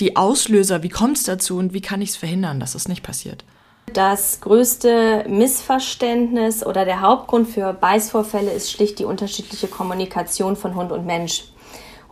die 0.00 0.16
Auslöser? 0.16 0.82
Wie 0.82 0.88
kommt 0.88 1.16
es 1.16 1.24
dazu 1.24 1.56
und 1.58 1.72
wie 1.72 1.80
kann 1.80 2.02
ich 2.02 2.10
es 2.10 2.16
verhindern, 2.16 2.60
dass 2.60 2.74
es 2.74 2.88
nicht 2.88 3.02
passiert? 3.02 3.44
Das 3.92 4.40
größte 4.40 5.24
Missverständnis 5.28 6.64
oder 6.64 6.84
der 6.84 7.00
Hauptgrund 7.00 7.48
für 7.48 7.72
Beißvorfälle 7.72 8.50
ist 8.50 8.72
schlicht 8.72 8.98
die 8.98 9.04
unterschiedliche 9.04 9.68
Kommunikation 9.68 10.56
von 10.56 10.74
Hund 10.74 10.90
und 10.90 11.06
Mensch. 11.06 11.44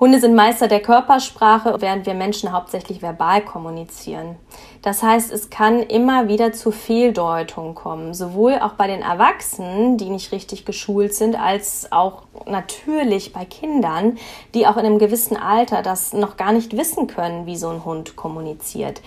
Hunde 0.02 0.18
sind 0.18 0.34
Meister 0.34 0.66
der 0.66 0.82
Körpersprache, 0.82 1.76
während 1.78 2.06
wir 2.06 2.14
Menschen 2.14 2.50
hauptsächlich 2.50 3.02
verbal 3.02 3.40
kommunizieren. 3.40 4.34
Das 4.82 5.00
heißt, 5.00 5.30
es 5.30 5.48
kann 5.48 5.78
immer 5.78 6.26
wieder 6.26 6.52
zu 6.52 6.72
Fehldeutungen 6.72 7.76
kommen, 7.76 8.12
sowohl 8.12 8.58
auch 8.58 8.72
bei 8.72 8.88
den 8.88 9.02
Erwachsenen, 9.02 9.98
die 9.98 10.10
nicht 10.10 10.32
richtig 10.32 10.64
geschult 10.64 11.14
sind, 11.14 11.40
als 11.40 11.92
auch 11.92 12.22
natürlich 12.46 13.32
bei 13.32 13.44
Kindern, 13.44 14.18
die 14.54 14.66
auch 14.66 14.76
in 14.76 14.86
einem 14.86 14.98
gewissen 14.98 15.36
Alter 15.36 15.82
das 15.82 16.12
noch 16.12 16.36
gar 16.36 16.50
nicht 16.50 16.76
wissen 16.76 17.06
können, 17.06 17.46
wie 17.46 17.56
so 17.56 17.68
ein 17.68 17.84
Hund 17.84 18.16
kommuniziert. 18.16 19.02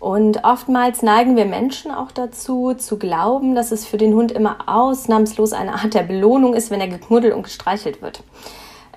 Und 0.00 0.42
oftmals 0.42 1.02
neigen 1.02 1.36
wir 1.36 1.44
Menschen 1.44 1.90
auch 1.90 2.10
dazu, 2.10 2.72
zu 2.72 2.98
glauben, 2.98 3.54
dass 3.54 3.72
es 3.72 3.84
für 3.84 3.98
den 3.98 4.14
Hund 4.14 4.32
immer 4.32 4.56
ausnahmslos 4.64 5.52
eine 5.52 5.74
Art 5.74 5.92
der 5.92 6.04
Belohnung 6.04 6.54
ist, 6.54 6.70
wenn 6.70 6.80
er 6.80 6.88
geknuddelt 6.88 7.34
und 7.34 7.42
gestreichelt 7.42 8.00
wird. 8.00 8.22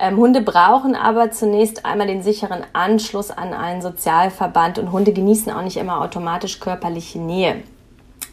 Ähm, 0.00 0.16
Hunde 0.16 0.40
brauchen 0.40 0.94
aber 0.94 1.32
zunächst 1.32 1.84
einmal 1.84 2.06
den 2.06 2.22
sicheren 2.22 2.62
Anschluss 2.72 3.30
an 3.30 3.52
einen 3.52 3.82
Sozialverband 3.82 4.78
und 4.78 4.92
Hunde 4.92 5.12
genießen 5.12 5.52
auch 5.52 5.62
nicht 5.62 5.76
immer 5.76 6.00
automatisch 6.00 6.60
körperliche 6.60 7.18
Nähe. 7.18 7.62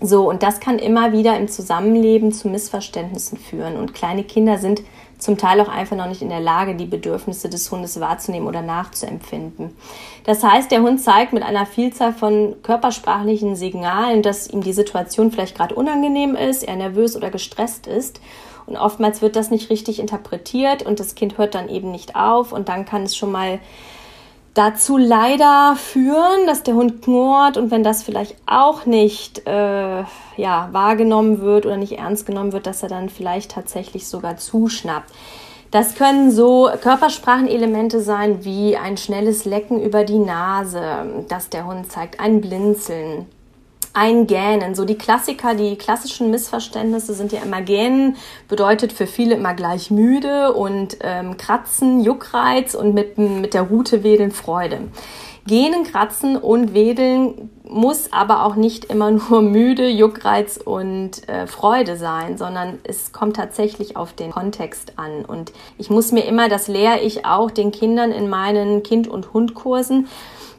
So, 0.01 0.29
und 0.29 0.43
das 0.43 0.59
kann 0.59 0.77
immer 0.77 1.13
wieder 1.13 1.37
im 1.37 1.47
Zusammenleben 1.47 2.33
zu 2.33 2.49
Missverständnissen 2.49 3.37
führen. 3.37 3.77
Und 3.77 3.93
kleine 3.93 4.23
Kinder 4.23 4.57
sind 4.57 4.81
zum 5.17 5.37
Teil 5.37 5.61
auch 5.61 5.69
einfach 5.69 5.95
noch 5.95 6.07
nicht 6.07 6.21
in 6.21 6.29
der 6.29 6.41
Lage, 6.41 6.75
die 6.75 6.85
Bedürfnisse 6.85 7.49
des 7.49 7.71
Hundes 7.71 7.99
wahrzunehmen 7.99 8.47
oder 8.47 8.61
nachzuempfinden. 8.61 9.75
Das 10.25 10.43
heißt, 10.43 10.69
der 10.69 10.81
Hund 10.81 11.01
zeigt 11.01 11.31
mit 11.31 11.43
einer 11.43 11.65
Vielzahl 11.65 12.11
von 12.11 12.55
körpersprachlichen 12.61 13.55
Signalen, 13.55 14.21
dass 14.21 14.47
ihm 14.47 14.61
die 14.61 14.73
Situation 14.73 15.31
vielleicht 15.31 15.55
gerade 15.55 15.73
unangenehm 15.73 16.35
ist, 16.35 16.63
er 16.63 16.75
nervös 16.75 17.15
oder 17.15 17.31
gestresst 17.31 17.87
ist. 17.87 18.19
Und 18.67 18.77
oftmals 18.77 19.21
wird 19.21 19.35
das 19.35 19.51
nicht 19.51 19.69
richtig 19.69 19.99
interpretiert 19.99 20.83
und 20.83 20.99
das 20.99 21.15
Kind 21.15 21.37
hört 21.37 21.55
dann 21.55 21.69
eben 21.69 21.91
nicht 21.91 22.15
auf. 22.15 22.51
Und 22.51 22.69
dann 22.69 22.85
kann 22.85 23.03
es 23.03 23.15
schon 23.15 23.31
mal 23.31 23.59
dazu 24.55 24.97
leider 24.97 25.75
führen, 25.75 26.47
dass 26.47 26.63
der 26.63 26.73
Hund 26.73 27.03
knurrt. 27.03 27.57
Und 27.57 27.69
wenn 27.69 27.83
das 27.83 28.01
vielleicht 28.01 28.35
auch 28.47 28.85
nicht 28.85 29.45
äh, 29.45 30.03
ja, 30.37 30.69
wahrgenommen 30.71 31.41
wird 31.41 31.65
oder 31.65 31.77
nicht 31.77 31.97
ernst 31.99 32.25
genommen 32.25 32.53
wird, 32.53 32.65
dass 32.65 32.81
er 32.81 32.89
dann 32.89 33.09
vielleicht 33.09 33.51
tatsächlich 33.51 34.07
sogar 34.07 34.37
zuschnappt. 34.37 35.11
Das 35.71 35.95
können 35.95 36.31
so 36.31 36.69
Körpersprachenelemente 36.81 37.99
sein 37.99 38.45
wie 38.45 38.77
ein 38.77 38.95
schnelles 38.97 39.45
Lecken 39.45 39.81
über 39.81 40.05
die 40.05 40.19
Nase, 40.19 41.25
dass 41.27 41.49
der 41.49 41.65
Hund 41.65 41.91
zeigt, 41.91 42.21
ein 42.21 42.39
Blinzeln, 42.39 43.25
Eingähnen. 43.95 44.75
So 44.75 44.85
die 44.85 44.97
Klassiker, 44.97 45.55
die 45.55 45.77
klassischen 45.77 46.29
Missverständnisse 46.29 47.13
sind 47.13 47.31
ja 47.31 47.41
immer 47.41 47.61
Gähnen, 47.61 48.17
bedeutet 48.47 48.93
für 48.93 49.07
viele 49.07 49.35
immer 49.35 49.53
gleich 49.53 49.89
müde 49.89 50.53
und 50.53 50.97
ähm, 51.01 51.37
Kratzen, 51.37 52.03
Juckreiz 52.03 52.75
und 52.75 52.93
mit, 52.93 53.17
mit 53.17 53.53
der 53.53 53.63
Rute 53.63 54.03
wedeln 54.03 54.31
Freude. 54.31 54.79
Gähnen, 55.47 55.83
Kratzen 55.83 56.37
und 56.37 56.73
Wedeln 56.73 57.51
muss 57.63 58.11
aber 58.11 58.45
auch 58.45 58.55
nicht 58.55 58.85
immer 58.85 59.11
nur 59.29 59.43
müde, 59.43 59.87
Juckreiz 59.87 60.57
und 60.57 61.27
äh, 61.29 61.45
Freude 61.45 61.97
sein, 61.97 62.37
sondern 62.37 62.79
es 62.83 63.11
kommt 63.11 63.35
tatsächlich 63.35 63.95
auf 63.95 64.13
den 64.13 64.31
Kontext 64.31 64.93
an. 64.97 65.23
Und 65.23 65.53
ich 65.77 65.91
muss 65.91 66.11
mir 66.11 66.25
immer, 66.25 66.49
das 66.49 66.67
lehre 66.67 66.99
ich 66.99 67.25
auch 67.25 67.51
den 67.51 67.71
Kindern 67.71 68.11
in 68.11 68.27
meinen 68.27 68.81
Kind- 68.81 69.07
und 69.07 69.33
Hundkursen, 69.33 70.07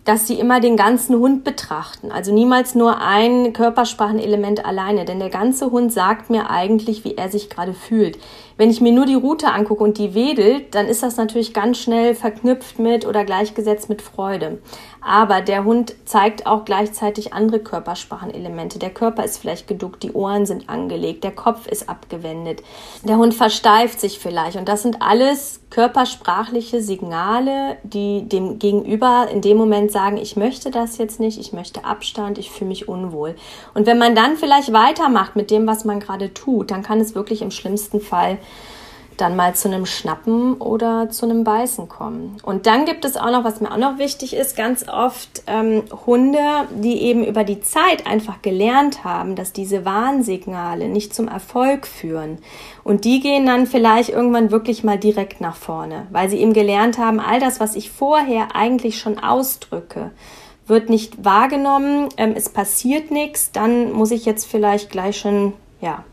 dass 0.06 0.26
sie 0.26 0.38
immer 0.38 0.60
den 0.60 0.76
ganzen 0.76 1.16
Hund 1.16 1.44
betrachten. 1.44 2.10
Also 2.12 2.32
niemals 2.32 2.74
nur 2.74 3.00
ein 3.00 3.52
Körpersprachenelement 3.52 4.64
alleine, 4.64 5.04
denn 5.04 5.18
der 5.18 5.30
ganze 5.30 5.70
Hund 5.72 5.92
sagt 5.92 6.30
mir 6.30 6.48
eigentlich, 6.48 7.04
wie 7.04 7.16
er 7.16 7.28
sich 7.28 7.50
gerade 7.50 7.74
fühlt. 7.74 8.16
Wenn 8.58 8.70
ich 8.70 8.80
mir 8.80 8.92
nur 8.92 9.04
die 9.04 9.14
Route 9.14 9.48
angucke 9.48 9.84
und 9.84 9.98
die 9.98 10.14
wedelt, 10.14 10.74
dann 10.74 10.86
ist 10.86 11.02
das 11.02 11.18
natürlich 11.18 11.52
ganz 11.52 11.78
schnell 11.78 12.14
verknüpft 12.14 12.78
mit 12.78 13.06
oder 13.06 13.24
gleichgesetzt 13.24 13.88
mit 13.90 14.00
Freude. 14.00 14.58
Aber 15.02 15.40
der 15.40 15.64
Hund 15.64 15.94
zeigt 16.04 16.46
auch 16.46 16.64
gleichzeitig 16.64 17.32
andere 17.32 17.60
Körpersprachenelemente. 17.60 18.80
Der 18.80 18.90
Körper 18.90 19.24
ist 19.24 19.38
vielleicht 19.38 19.68
geduckt, 19.68 20.02
die 20.02 20.12
Ohren 20.12 20.46
sind 20.46 20.68
angelegt, 20.68 21.22
der 21.22 21.30
Kopf 21.30 21.68
ist 21.68 21.88
abgewendet. 21.88 22.62
Der 23.04 23.16
Hund 23.16 23.32
versteift 23.32 24.00
sich 24.00 24.18
vielleicht. 24.18 24.56
Und 24.56 24.68
das 24.68 24.82
sind 24.82 25.02
alles 25.02 25.60
körpersprachliche 25.70 26.80
Signale, 26.80 27.76
die 27.82 28.28
dem 28.28 28.58
Gegenüber 28.58 29.28
in 29.30 29.42
dem 29.42 29.56
Moment 29.56 29.92
sagen, 29.92 30.16
ich 30.16 30.36
möchte 30.36 30.70
das 30.70 30.98
jetzt 30.98 31.20
nicht, 31.20 31.38
ich 31.38 31.52
möchte 31.52 31.84
Abstand, 31.84 32.38
ich 32.38 32.50
fühle 32.50 32.68
mich 32.68 32.88
unwohl. 32.88 33.36
Und 33.74 33.86
wenn 33.86 33.98
man 33.98 34.14
dann 34.14 34.36
vielleicht 34.36 34.72
weitermacht 34.72 35.36
mit 35.36 35.50
dem, 35.50 35.66
was 35.66 35.84
man 35.84 36.00
gerade 36.00 36.34
tut, 36.34 36.70
dann 36.70 36.82
kann 36.82 37.00
es 37.00 37.14
wirklich 37.14 37.42
im 37.42 37.50
schlimmsten 37.50 38.00
Fall 38.00 38.38
dann 39.16 39.36
mal 39.36 39.54
zu 39.54 39.68
einem 39.68 39.86
Schnappen 39.86 40.54
oder 40.54 41.08
zu 41.10 41.26
einem 41.26 41.44
Beißen 41.44 41.88
kommen. 41.88 42.36
Und 42.42 42.66
dann 42.66 42.84
gibt 42.84 43.04
es 43.04 43.16
auch 43.16 43.30
noch, 43.30 43.44
was 43.44 43.60
mir 43.60 43.72
auch 43.72 43.78
noch 43.78 43.98
wichtig 43.98 44.34
ist, 44.34 44.56
ganz 44.56 44.86
oft 44.88 45.42
ähm, 45.46 45.84
Hunde, 46.06 46.38
die 46.70 47.00
eben 47.02 47.24
über 47.24 47.44
die 47.44 47.60
Zeit 47.60 48.06
einfach 48.06 48.42
gelernt 48.42 49.04
haben, 49.04 49.34
dass 49.34 49.52
diese 49.52 49.84
Warnsignale 49.84 50.88
nicht 50.88 51.14
zum 51.14 51.28
Erfolg 51.28 51.86
führen. 51.86 52.38
Und 52.84 53.04
die 53.04 53.20
gehen 53.20 53.46
dann 53.46 53.66
vielleicht 53.66 54.10
irgendwann 54.10 54.50
wirklich 54.50 54.84
mal 54.84 54.98
direkt 54.98 55.40
nach 55.40 55.56
vorne, 55.56 56.06
weil 56.10 56.28
sie 56.28 56.38
eben 56.38 56.52
gelernt 56.52 56.98
haben, 56.98 57.20
all 57.20 57.40
das, 57.40 57.60
was 57.60 57.74
ich 57.74 57.90
vorher 57.90 58.54
eigentlich 58.54 58.98
schon 58.98 59.18
ausdrücke, 59.18 60.10
wird 60.66 60.90
nicht 60.90 61.24
wahrgenommen, 61.24 62.08
ähm, 62.16 62.34
es 62.36 62.48
passiert 62.48 63.10
nichts, 63.10 63.52
dann 63.52 63.92
muss 63.92 64.10
ich 64.10 64.24
jetzt 64.26 64.46
vielleicht 64.46 64.90
gleich 64.90 65.16
schon, 65.16 65.52
ja, 65.80 66.04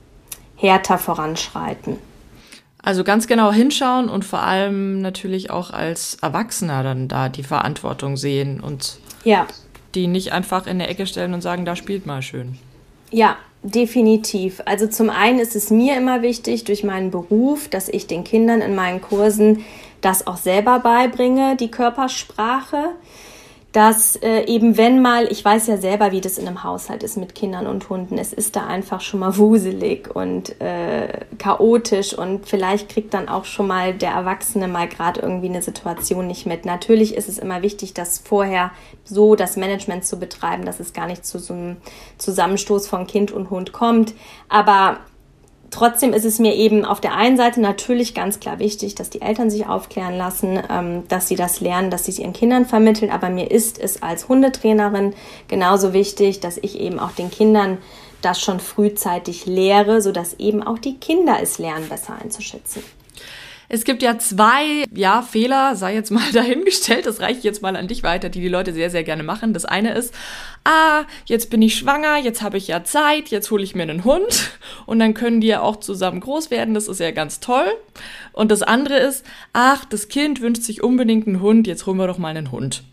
härter 0.56 0.98
voranschreiten. 0.98 1.98
Also 2.84 3.06
ganz 3.06 3.28
genau 3.28 3.54
hinschauen 3.54 4.10
und 4.10 4.26
vor 4.26 4.44
allem 4.44 5.02
natürlich 5.02 5.50
auch 5.50 5.72
als 5.72 6.18
Erwachsener 6.22 6.84
dann 6.84 7.08
da 7.08 7.30
die 7.30 7.44
Verantwortung 7.44 8.18
sehen 8.18 8.60
und 8.60 9.00
ja. 9.24 9.48
die 9.96 10.08
nicht 10.08 10.34
einfach 10.34 10.68
in 10.68 10.80
der 10.80 10.90
Ecke 10.90 11.08
stellen 11.08 11.34
und 11.34 11.42
sagen, 11.42 11.64
da 11.64 11.78
spielt 11.78 12.06
mal 12.06 12.22
schön. 12.22 12.58
Ja, 13.10 13.38
definitiv. 13.64 14.62
Also 14.66 14.88
zum 14.88 15.10
einen 15.10 15.40
ist 15.40 15.56
es 15.56 15.70
mir 15.70 15.96
immer 15.96 16.22
wichtig 16.22 16.66
durch 16.66 16.84
meinen 16.84 17.10
Beruf, 17.10 17.70
dass 17.70 17.88
ich 17.88 18.06
den 18.06 18.26
Kindern 18.26 18.60
in 18.60 18.76
meinen 18.76 19.02
Kursen 19.02 19.64
das 20.02 20.28
auch 20.28 20.38
selber 20.38 20.80
beibringe, 20.80 21.56
die 21.56 21.72
Körpersprache 21.72 22.90
dass 23.74 24.16
äh, 24.18 24.46
eben 24.46 24.78
wenn 24.78 25.02
mal, 25.02 25.26
ich 25.32 25.44
weiß 25.44 25.66
ja 25.66 25.78
selber, 25.78 26.12
wie 26.12 26.22
das 26.22 26.38
in 26.38 26.48
einem 26.48 26.64
Haushalt 26.64 27.02
ist 27.02 27.18
mit 27.18 27.34
Kindern 27.34 27.66
und 27.66 27.90
Hunden, 27.90 28.20
es 28.20 28.32
ist 28.32 28.56
da 28.56 28.68
einfach 28.68 29.02
schon 29.02 29.20
mal 29.20 29.36
wuselig 29.38 30.16
und 30.16 30.62
äh, 30.62 31.26
chaotisch 31.40 32.14
und 32.14 32.48
vielleicht 32.48 32.88
kriegt 32.88 33.16
dann 33.16 33.28
auch 33.28 33.46
schon 33.46 33.66
mal 33.66 33.96
der 33.96 34.12
Erwachsene 34.12 34.68
mal 34.68 34.88
gerade 34.88 35.22
irgendwie 35.22 35.50
eine 35.50 35.64
Situation 35.64 36.28
nicht 36.28 36.46
mit. 36.46 36.66
Natürlich 36.66 37.16
ist 37.16 37.28
es 37.28 37.40
immer 37.40 37.64
wichtig, 37.64 37.96
das 37.96 38.20
vorher 38.20 38.70
so 39.06 39.36
das 39.36 39.58
Management 39.58 40.06
zu 40.06 40.20
betreiben, 40.20 40.66
dass 40.66 40.80
es 40.80 40.94
gar 40.94 41.08
nicht 41.08 41.26
zu 41.26 41.40
so 41.40 41.56
einem 41.56 41.78
Zusammenstoß 42.20 42.88
von 42.88 43.08
Kind 43.08 43.32
und 43.32 43.50
Hund 43.50 43.74
kommt, 43.74 44.14
aber 44.50 45.00
Trotzdem 45.74 46.14
ist 46.14 46.24
es 46.24 46.38
mir 46.38 46.54
eben 46.54 46.86
auf 46.86 47.02
der 47.02 47.16
einen 47.16 47.36
Seite 47.36 47.60
natürlich 47.60 48.14
ganz 48.14 48.40
klar 48.40 48.60
wichtig, 48.60 48.94
dass 48.94 49.10
die 49.10 49.24
Eltern 49.24 49.50
sich 49.50 49.66
aufklären 49.66 50.16
lassen, 50.16 50.62
ähm, 50.70 51.08
dass 51.08 51.28
sie 51.28 51.36
das 51.36 51.62
lernen, 51.62 51.90
dass 51.90 52.06
sie 52.06 52.12
es 52.12 52.20
ihren 52.20 52.32
Kindern 52.32 52.68
vermitteln. 52.68 53.10
Aber 53.10 53.30
mir 53.30 53.50
ist 53.50 53.80
es 53.80 54.04
als 54.04 54.30
Hundetrainerin 54.30 55.16
genauso 55.48 55.92
wichtig, 55.92 56.40
dass 56.42 56.58
ich 56.58 56.80
eben 56.80 57.00
auch 57.00 57.10
den 57.14 57.32
Kindern 57.32 57.80
das 58.22 58.40
schon 58.40 58.60
frühzeitig 58.60 59.48
lehre, 59.48 60.00
sodass 60.00 60.36
eben 60.36 60.62
auch 60.62 60.78
die 60.78 61.00
Kinder 61.00 61.40
es 61.42 61.58
lernen, 61.58 61.90
besser 61.90 62.18
einzuschätzen. 62.22 62.84
Es 63.70 63.86
gibt 63.86 64.02
ja 64.02 64.18
zwei, 64.20 64.84
ja, 64.94 65.22
Fehler, 65.22 65.76
sei 65.76 65.96
jetzt 65.96 66.12
mal 66.12 66.24
dahingestellt, 66.34 67.06
das 67.06 67.22
reiche 67.22 67.40
ich 67.40 67.44
jetzt 67.44 67.62
mal 67.62 67.76
an 67.76 67.88
dich 67.88 68.04
weiter, 68.04 68.30
die 68.30 68.42
die 68.42 68.48
Leute 68.48 68.74
sehr, 68.74 68.90
sehr 68.90 69.04
gerne 69.04 69.24
machen. 69.24 69.54
Das 69.54 69.66
eine 69.66 69.94
ist, 69.94 70.14
ah, 70.64 71.04
jetzt 71.26 71.50
bin 71.50 71.62
ich 71.62 71.76
schwanger, 71.76 72.18
jetzt 72.18 72.42
habe 72.42 72.58
ich 72.58 72.68
ja 72.68 72.84
Zeit, 72.84 73.30
jetzt 73.30 73.52
hole 73.52 73.64
ich 73.64 73.76
mir 73.76 73.84
einen 73.84 74.04
Hund 74.04 74.52
und 74.86 75.00
dann 75.00 75.14
können 75.14 75.42
die 75.42 75.48
ja 75.48 75.62
auch 75.62 75.78
zusammen 75.78 76.20
groß 76.20 76.52
werden, 76.52 76.74
das 76.74 76.88
ist 76.88 77.00
ja 77.00 77.12
ganz 77.12 77.40
toll. 77.40 77.68
Und 78.32 78.52
das 78.52 78.64
andere 78.64 78.98
ist, 78.98 79.26
ach, 79.54 79.86
das 79.86 80.08
Kind 80.08 80.42
wünscht 80.42 80.64
sich 80.64 80.84
unbedingt 80.84 81.28
einen 81.28 81.42
Hund, 81.42 81.68
jetzt 81.68 81.86
holen 81.86 81.98
wir 81.98 82.08
doch 82.08 82.18
mal 82.18 82.30
einen 82.36 82.52
Hund. 82.52 82.84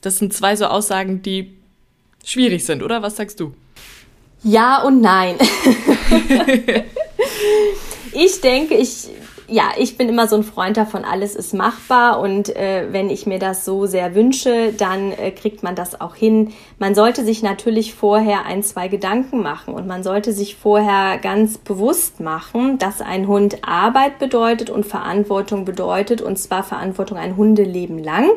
Das 0.00 0.18
sind 0.18 0.32
zwei 0.32 0.56
so 0.56 0.66
Aussagen, 0.66 1.22
die 1.22 1.54
schwierig 2.24 2.64
sind, 2.64 2.82
oder? 2.82 3.02
Was 3.02 3.16
sagst 3.16 3.40
du? 3.40 3.54
Ja 4.42 4.82
und 4.82 5.02
nein. 5.02 5.36
ich 8.12 8.40
denke, 8.40 8.74
ich 8.74 9.08
ja, 9.50 9.72
ich 9.76 9.96
bin 9.96 10.08
immer 10.08 10.28
so 10.28 10.36
ein 10.36 10.44
Freund 10.44 10.76
davon, 10.76 11.04
alles 11.04 11.34
ist 11.34 11.54
machbar 11.54 12.20
und 12.20 12.54
äh, 12.54 12.86
wenn 12.90 13.10
ich 13.10 13.26
mir 13.26 13.40
das 13.40 13.64
so 13.64 13.86
sehr 13.86 14.14
wünsche, 14.14 14.72
dann 14.72 15.10
äh, 15.10 15.32
kriegt 15.32 15.64
man 15.64 15.74
das 15.74 16.00
auch 16.00 16.14
hin. 16.14 16.52
Man 16.78 16.94
sollte 16.94 17.24
sich 17.24 17.42
natürlich 17.42 17.94
vorher 17.94 18.46
ein, 18.46 18.62
zwei 18.62 18.86
Gedanken 18.86 19.42
machen 19.42 19.74
und 19.74 19.88
man 19.88 20.04
sollte 20.04 20.32
sich 20.32 20.54
vorher 20.54 21.18
ganz 21.18 21.58
bewusst 21.58 22.20
machen, 22.20 22.78
dass 22.78 23.00
ein 23.00 23.26
Hund 23.26 23.58
Arbeit 23.62 24.20
bedeutet 24.20 24.70
und 24.70 24.86
Verantwortung 24.86 25.64
bedeutet 25.64 26.22
und 26.22 26.38
zwar 26.38 26.62
Verantwortung 26.62 27.18
ein 27.18 27.36
Hundeleben 27.36 27.98
lang 27.98 28.30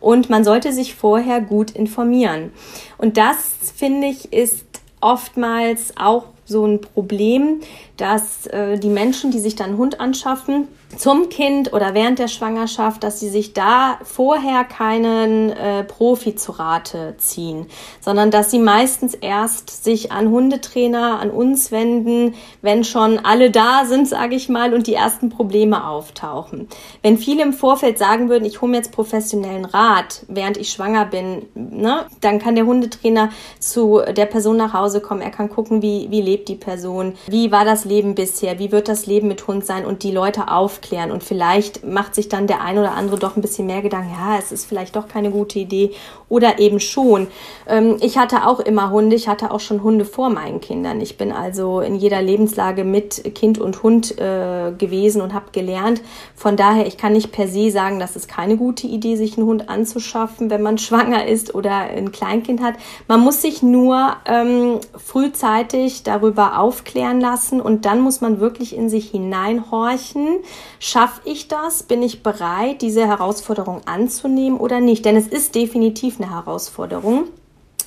und 0.00 0.30
man 0.30 0.44
sollte 0.44 0.72
sich 0.72 0.94
vorher 0.94 1.42
gut 1.42 1.72
informieren. 1.72 2.52
Und 2.96 3.18
das, 3.18 3.54
finde 3.76 4.06
ich, 4.06 4.32
ist 4.32 4.64
oftmals 5.00 5.92
auch 5.96 6.24
so 6.46 6.66
ein 6.66 6.80
Problem, 6.80 7.60
dass 7.96 8.46
äh, 8.46 8.78
die 8.78 8.88
Menschen, 8.88 9.30
die 9.30 9.38
sich 9.38 9.56
dann 9.56 9.70
einen 9.70 9.78
Hund 9.78 10.00
anschaffen, 10.00 10.68
zum 10.96 11.28
Kind 11.28 11.72
oder 11.72 11.94
während 11.94 12.18
der 12.18 12.28
Schwangerschaft, 12.28 13.02
dass 13.02 13.20
sie 13.20 13.28
sich 13.28 13.52
da 13.52 13.98
vorher 14.02 14.64
keinen 14.64 15.50
äh, 15.50 15.84
Profi 15.84 16.34
zu 16.34 16.52
Rate 16.52 17.14
ziehen, 17.18 17.66
sondern 18.00 18.30
dass 18.30 18.50
sie 18.50 18.58
meistens 18.58 19.14
erst 19.14 19.84
sich 19.84 20.12
an 20.12 20.30
Hundetrainer, 20.30 21.20
an 21.20 21.30
uns 21.30 21.72
wenden, 21.72 22.34
wenn 22.62 22.84
schon 22.84 23.18
alle 23.18 23.50
da 23.50 23.84
sind, 23.84 24.08
sage 24.08 24.34
ich 24.34 24.48
mal, 24.48 24.74
und 24.74 24.86
die 24.86 24.94
ersten 24.94 25.28
Probleme 25.28 25.86
auftauchen. 25.86 26.68
Wenn 27.02 27.18
viele 27.18 27.42
im 27.42 27.52
Vorfeld 27.52 27.98
sagen 27.98 28.28
würden, 28.28 28.44
ich 28.44 28.60
hole 28.60 28.70
mir 28.70 28.78
jetzt 28.78 28.92
professionellen 28.92 29.64
Rat, 29.64 30.24
während 30.28 30.56
ich 30.56 30.70
schwanger 30.70 31.06
bin, 31.06 31.46
ne, 31.54 32.06
dann 32.20 32.38
kann 32.38 32.54
der 32.54 32.66
Hundetrainer 32.66 33.30
zu 33.58 34.02
der 34.16 34.26
Person 34.26 34.56
nach 34.56 34.72
Hause 34.72 35.00
kommen, 35.00 35.20
er 35.20 35.30
kann 35.30 35.50
gucken, 35.50 35.82
wie, 35.82 36.08
wie 36.10 36.22
lebt 36.22 36.48
die 36.48 36.54
Person, 36.54 37.14
wie 37.26 37.50
war 37.52 37.64
das 37.64 37.84
Leben 37.84 38.14
bisher, 38.14 38.58
wie 38.58 38.72
wird 38.72 38.88
das 38.88 39.06
Leben 39.06 39.28
mit 39.28 39.46
Hund 39.46 39.64
sein? 39.64 39.86
Und 39.86 40.02
die 40.02 40.10
Leute 40.10 40.48
auf 40.48 40.80
aufklären. 40.84 41.10
Und 41.10 41.22
vielleicht 41.22 41.84
macht 41.84 42.14
sich 42.14 42.28
dann 42.28 42.46
der 42.46 42.60
ein 42.60 42.78
oder 42.78 42.92
andere 42.92 43.18
doch 43.18 43.36
ein 43.36 43.42
bisschen 43.42 43.66
mehr 43.66 43.82
Gedanken, 43.82 44.10
ja, 44.12 44.38
es 44.38 44.52
ist 44.52 44.66
vielleicht 44.66 44.96
doch 44.96 45.08
keine 45.08 45.30
gute 45.30 45.58
Idee 45.58 45.92
oder 46.28 46.58
eben 46.58 46.80
schon. 46.80 47.28
Ähm, 47.66 47.96
ich 48.00 48.18
hatte 48.18 48.46
auch 48.46 48.60
immer 48.60 48.90
Hunde, 48.90 49.16
ich 49.16 49.28
hatte 49.28 49.50
auch 49.50 49.60
schon 49.60 49.82
Hunde 49.82 50.04
vor 50.04 50.30
meinen 50.30 50.60
Kindern. 50.60 51.00
Ich 51.00 51.16
bin 51.16 51.32
also 51.32 51.80
in 51.80 51.94
jeder 51.94 52.22
Lebenslage 52.22 52.84
mit 52.84 53.34
Kind 53.34 53.58
und 53.58 53.82
Hund 53.82 54.18
äh, 54.18 54.72
gewesen 54.76 55.20
und 55.22 55.32
habe 55.32 55.46
gelernt. 55.52 56.02
Von 56.34 56.56
daher, 56.56 56.86
ich 56.86 56.96
kann 56.96 57.12
nicht 57.12 57.32
per 57.32 57.48
se 57.48 57.70
sagen, 57.70 57.98
dass 57.98 58.16
es 58.16 58.28
keine 58.28 58.56
gute 58.56 58.86
Idee, 58.86 59.16
sich 59.16 59.36
einen 59.36 59.46
Hund 59.46 59.68
anzuschaffen, 59.68 60.50
wenn 60.50 60.62
man 60.62 60.78
schwanger 60.84 61.26
ist 61.26 61.54
oder 61.54 61.72
ein 61.72 62.12
Kleinkind 62.12 62.60
hat. 62.62 62.74
Man 63.08 63.20
muss 63.20 63.42
sich 63.42 63.62
nur 63.62 64.16
ähm, 64.26 64.80
frühzeitig 64.96 66.02
darüber 66.02 66.58
aufklären 66.58 67.20
lassen 67.20 67.60
und 67.60 67.84
dann 67.84 68.00
muss 68.00 68.20
man 68.20 68.40
wirklich 68.40 68.76
in 68.76 68.88
sich 68.88 69.10
hineinhorchen, 69.10 70.40
Schaffe 70.78 71.20
ich 71.24 71.48
das? 71.48 71.82
Bin 71.82 72.02
ich 72.02 72.22
bereit, 72.22 72.82
diese 72.82 73.06
Herausforderung 73.06 73.82
anzunehmen 73.86 74.58
oder 74.58 74.80
nicht? 74.80 75.04
Denn 75.04 75.16
es 75.16 75.26
ist 75.26 75.54
definitiv 75.54 76.20
eine 76.20 76.30
Herausforderung 76.30 77.28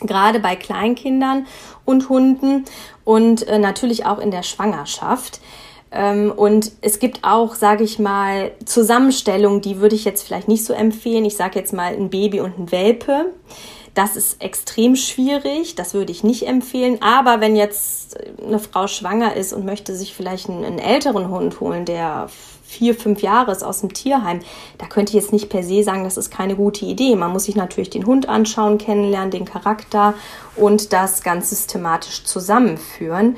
gerade 0.02 0.40
bei 0.40 0.56
Kleinkindern 0.56 1.48
und 1.86 2.10
Hunden 2.10 2.66
und 3.04 3.48
äh, 3.48 3.58
natürlich 3.60 4.06
auch 4.06 4.20
in 4.20 4.32
der 4.32 4.44
Schwangerschaft. 4.44 5.40
Ähm, 5.92 6.34
und 6.36 6.72
es 6.82 7.00
gibt 7.00 7.24
auch, 7.24 7.56
sage 7.56 7.84
ich 7.84 7.98
mal, 7.98 8.52
Zusammenstellungen, 8.66 9.62
die 9.62 9.80
würde 9.80 9.96
ich 9.96 10.06
jetzt 10.06 10.24
vielleicht 10.24 10.48
nicht 10.48 10.66
so 10.66 10.74
empfehlen. 10.74 11.26
Ich 11.26 11.38
sage 11.38 11.58
jetzt 11.60 11.74
mal 11.74 11.94
ein 11.94 12.10
Baby 12.10 12.42
und 12.42 12.60
ein 12.60 12.72
Welpe. 12.72 13.34
Das 13.94 14.16
ist 14.16 14.44
extrem 14.44 14.96
schwierig, 14.96 15.74
das 15.74 15.96
würde 15.96 16.12
ich 16.12 16.24
nicht 16.24 16.46
empfehlen. 16.46 17.00
Aber 17.02 17.42
wenn 17.42 17.56
jetzt 17.56 18.16
eine 18.46 18.60
Frau 18.60 18.86
schwanger 18.86 19.36
ist 19.36 19.54
und 19.54 19.66
möchte 19.66 19.96
sich 19.96 20.14
vielleicht 20.14 20.50
einen, 20.50 20.64
einen 20.64 20.78
älteren 20.78 21.30
Hund 21.30 21.60
holen, 21.62 21.86
der 21.86 22.30
vier, 22.68 22.94
fünf 22.96 23.22
Jahres 23.22 23.64
aus 23.64 23.80
dem 23.80 23.94
Tierheim, 23.94 24.42
da 24.78 24.86
könnte 24.86 25.12
ich 25.12 25.24
jetzt 25.24 25.32
nicht 25.32 25.50
per 25.50 25.64
se 25.64 25.84
sagen, 25.84 26.04
das 26.04 26.18
ist 26.18 26.30
keine 26.30 26.56
gute 26.56 26.86
Idee. 26.86 27.16
Man 27.16 27.32
muss 27.32 27.46
sich 27.46 27.56
natürlich 27.56 27.90
den 27.90 28.06
Hund 28.06 28.28
anschauen, 28.28 28.78
kennenlernen, 28.78 29.32
den 29.32 29.46
Charakter 29.46 30.14
und 30.56 30.92
das 30.92 31.24
ganz 31.24 31.50
systematisch 31.50 32.26
zusammenführen. 32.26 33.38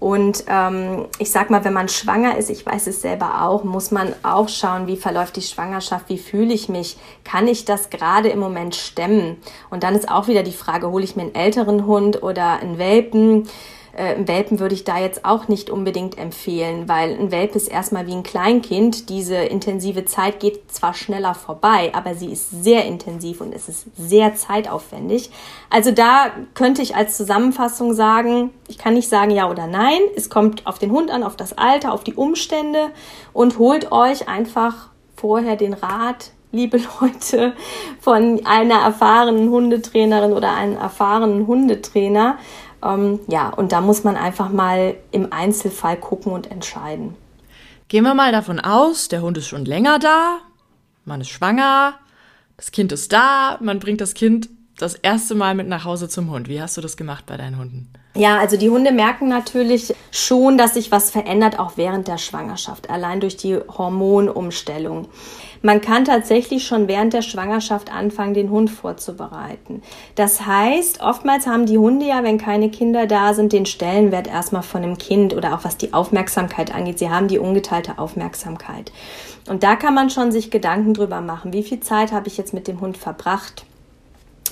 Und 0.00 0.44
ähm, 0.46 1.06
ich 1.18 1.32
sag 1.32 1.50
mal, 1.50 1.64
wenn 1.64 1.72
man 1.72 1.88
schwanger 1.88 2.36
ist, 2.36 2.50
ich 2.50 2.64
weiß 2.64 2.86
es 2.86 3.02
selber 3.02 3.42
auch, 3.42 3.64
muss 3.64 3.90
man 3.90 4.14
auch 4.22 4.48
schauen, 4.48 4.86
wie 4.86 4.96
verläuft 4.96 5.34
die 5.34 5.42
Schwangerschaft, 5.42 6.08
wie 6.08 6.18
fühle 6.18 6.54
ich 6.54 6.68
mich, 6.68 6.96
kann 7.24 7.48
ich 7.48 7.64
das 7.64 7.90
gerade 7.90 8.28
im 8.28 8.38
Moment 8.38 8.76
stemmen? 8.76 9.38
Und 9.70 9.82
dann 9.82 9.96
ist 9.96 10.08
auch 10.08 10.28
wieder 10.28 10.44
die 10.44 10.52
Frage, 10.52 10.90
hole 10.90 11.02
ich 11.02 11.16
mir 11.16 11.22
einen 11.22 11.34
älteren 11.34 11.84
Hund 11.84 12.22
oder 12.22 12.60
einen 12.60 12.78
Welpen? 12.78 13.48
Äh, 13.98 14.16
Welpen 14.26 14.60
würde 14.60 14.74
ich 14.74 14.84
da 14.84 14.98
jetzt 14.98 15.24
auch 15.24 15.48
nicht 15.48 15.70
unbedingt 15.70 16.16
empfehlen, 16.16 16.88
weil 16.88 17.18
ein 17.18 17.30
Welp 17.30 17.56
ist 17.56 17.68
erstmal 17.68 18.06
wie 18.06 18.12
ein 18.12 18.22
Kleinkind. 18.22 19.08
Diese 19.08 19.36
intensive 19.36 20.04
Zeit 20.04 20.40
geht 20.40 20.70
zwar 20.72 20.94
schneller 20.94 21.34
vorbei, 21.34 21.90
aber 21.94 22.14
sie 22.14 22.30
ist 22.30 22.62
sehr 22.62 22.84
intensiv 22.84 23.40
und 23.40 23.52
es 23.52 23.68
ist 23.68 23.86
sehr 23.96 24.34
zeitaufwendig. 24.34 25.30
Also 25.68 25.90
da 25.90 26.30
könnte 26.54 26.80
ich 26.80 26.94
als 26.94 27.16
Zusammenfassung 27.16 27.92
sagen, 27.92 28.50
ich 28.68 28.78
kann 28.78 28.94
nicht 28.94 29.08
sagen 29.08 29.30
ja 29.30 29.50
oder 29.50 29.66
nein. 29.66 30.00
Es 30.16 30.30
kommt 30.30 30.66
auf 30.66 30.78
den 30.78 30.92
Hund 30.92 31.10
an, 31.10 31.22
auf 31.22 31.36
das 31.36 31.58
Alter, 31.58 31.92
auf 31.92 32.04
die 32.04 32.14
Umstände 32.14 32.90
und 33.32 33.58
holt 33.58 33.90
euch 33.90 34.28
einfach 34.28 34.88
vorher 35.16 35.56
den 35.56 35.74
Rat, 35.74 36.30
liebe 36.52 36.80
Leute, 37.00 37.54
von 38.00 38.46
einer 38.46 38.80
erfahrenen 38.80 39.50
Hundetrainerin 39.50 40.32
oder 40.32 40.54
einem 40.54 40.76
erfahrenen 40.76 41.46
Hundetrainer. 41.46 42.38
Ähm, 42.82 43.20
ja, 43.28 43.48
und 43.48 43.72
da 43.72 43.80
muss 43.80 44.04
man 44.04 44.16
einfach 44.16 44.50
mal 44.50 44.94
im 45.10 45.32
Einzelfall 45.32 45.96
gucken 45.96 46.32
und 46.32 46.50
entscheiden. 46.50 47.14
Gehen 47.88 48.04
wir 48.04 48.14
mal 48.14 48.32
davon 48.32 48.60
aus, 48.60 49.08
der 49.08 49.22
Hund 49.22 49.38
ist 49.38 49.48
schon 49.48 49.64
länger 49.64 49.98
da, 49.98 50.38
man 51.04 51.22
ist 51.22 51.30
schwanger, 51.30 51.94
das 52.56 52.70
Kind 52.70 52.92
ist 52.92 53.12
da, 53.12 53.56
man 53.60 53.78
bringt 53.78 54.00
das 54.00 54.14
Kind 54.14 54.48
das 54.78 54.94
erste 54.94 55.34
Mal 55.34 55.54
mit 55.54 55.68
nach 55.68 55.84
Hause 55.84 56.08
zum 56.08 56.30
Hund. 56.30 56.48
Wie 56.48 56.60
hast 56.60 56.76
du 56.76 56.80
das 56.80 56.96
gemacht 56.96 57.24
bei 57.26 57.36
deinen 57.36 57.58
Hunden? 57.58 57.90
Ja, 58.14 58.38
also 58.38 58.56
die 58.56 58.70
Hunde 58.70 58.92
merken 58.92 59.28
natürlich 59.28 59.94
schon, 60.10 60.58
dass 60.58 60.74
sich 60.74 60.90
was 60.90 61.10
verändert, 61.10 61.58
auch 61.58 61.72
während 61.76 62.08
der 62.08 62.18
Schwangerschaft, 62.18 62.90
allein 62.90 63.20
durch 63.20 63.36
die 63.36 63.56
Hormonumstellung. 63.56 65.08
Man 65.62 65.80
kann 65.80 66.04
tatsächlich 66.04 66.66
schon 66.66 66.88
während 66.88 67.12
der 67.12 67.22
Schwangerschaft 67.22 67.92
anfangen, 67.92 68.34
den 68.34 68.50
Hund 68.50 68.70
vorzubereiten. 68.70 69.82
Das 70.14 70.46
heißt, 70.46 71.00
oftmals 71.00 71.46
haben 71.46 71.66
die 71.66 71.78
Hunde 71.78 72.06
ja, 72.06 72.22
wenn 72.22 72.38
keine 72.38 72.70
Kinder 72.70 73.06
da 73.06 73.34
sind, 73.34 73.52
den 73.52 73.66
Stellenwert 73.66 74.28
erstmal 74.28 74.62
von 74.62 74.82
dem 74.82 74.98
Kind 74.98 75.34
oder 75.34 75.54
auch 75.54 75.64
was 75.64 75.76
die 75.76 75.92
Aufmerksamkeit 75.92 76.74
angeht. 76.74 76.98
Sie 76.98 77.10
haben 77.10 77.28
die 77.28 77.38
ungeteilte 77.38 77.98
Aufmerksamkeit. 77.98 78.92
Und 79.48 79.62
da 79.62 79.76
kann 79.76 79.94
man 79.94 80.10
schon 80.10 80.30
sich 80.30 80.50
Gedanken 80.50 80.94
drüber 80.94 81.20
machen. 81.20 81.52
Wie 81.52 81.62
viel 81.62 81.80
Zeit 81.80 82.12
habe 82.12 82.28
ich 82.28 82.36
jetzt 82.36 82.54
mit 82.54 82.68
dem 82.68 82.80
Hund 82.80 82.96
verbracht? 82.96 83.64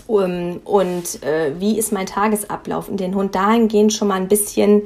Um, 0.06 0.60
und 0.64 1.22
äh, 1.24 1.58
wie 1.58 1.78
ist 1.78 1.92
mein 1.92 2.06
Tagesablauf 2.06 2.88
und 2.88 3.00
den 3.00 3.14
Hund 3.14 3.34
dahingehend 3.34 3.92
schon 3.92 4.08
mal 4.08 4.14
ein 4.14 4.28
bisschen, 4.28 4.82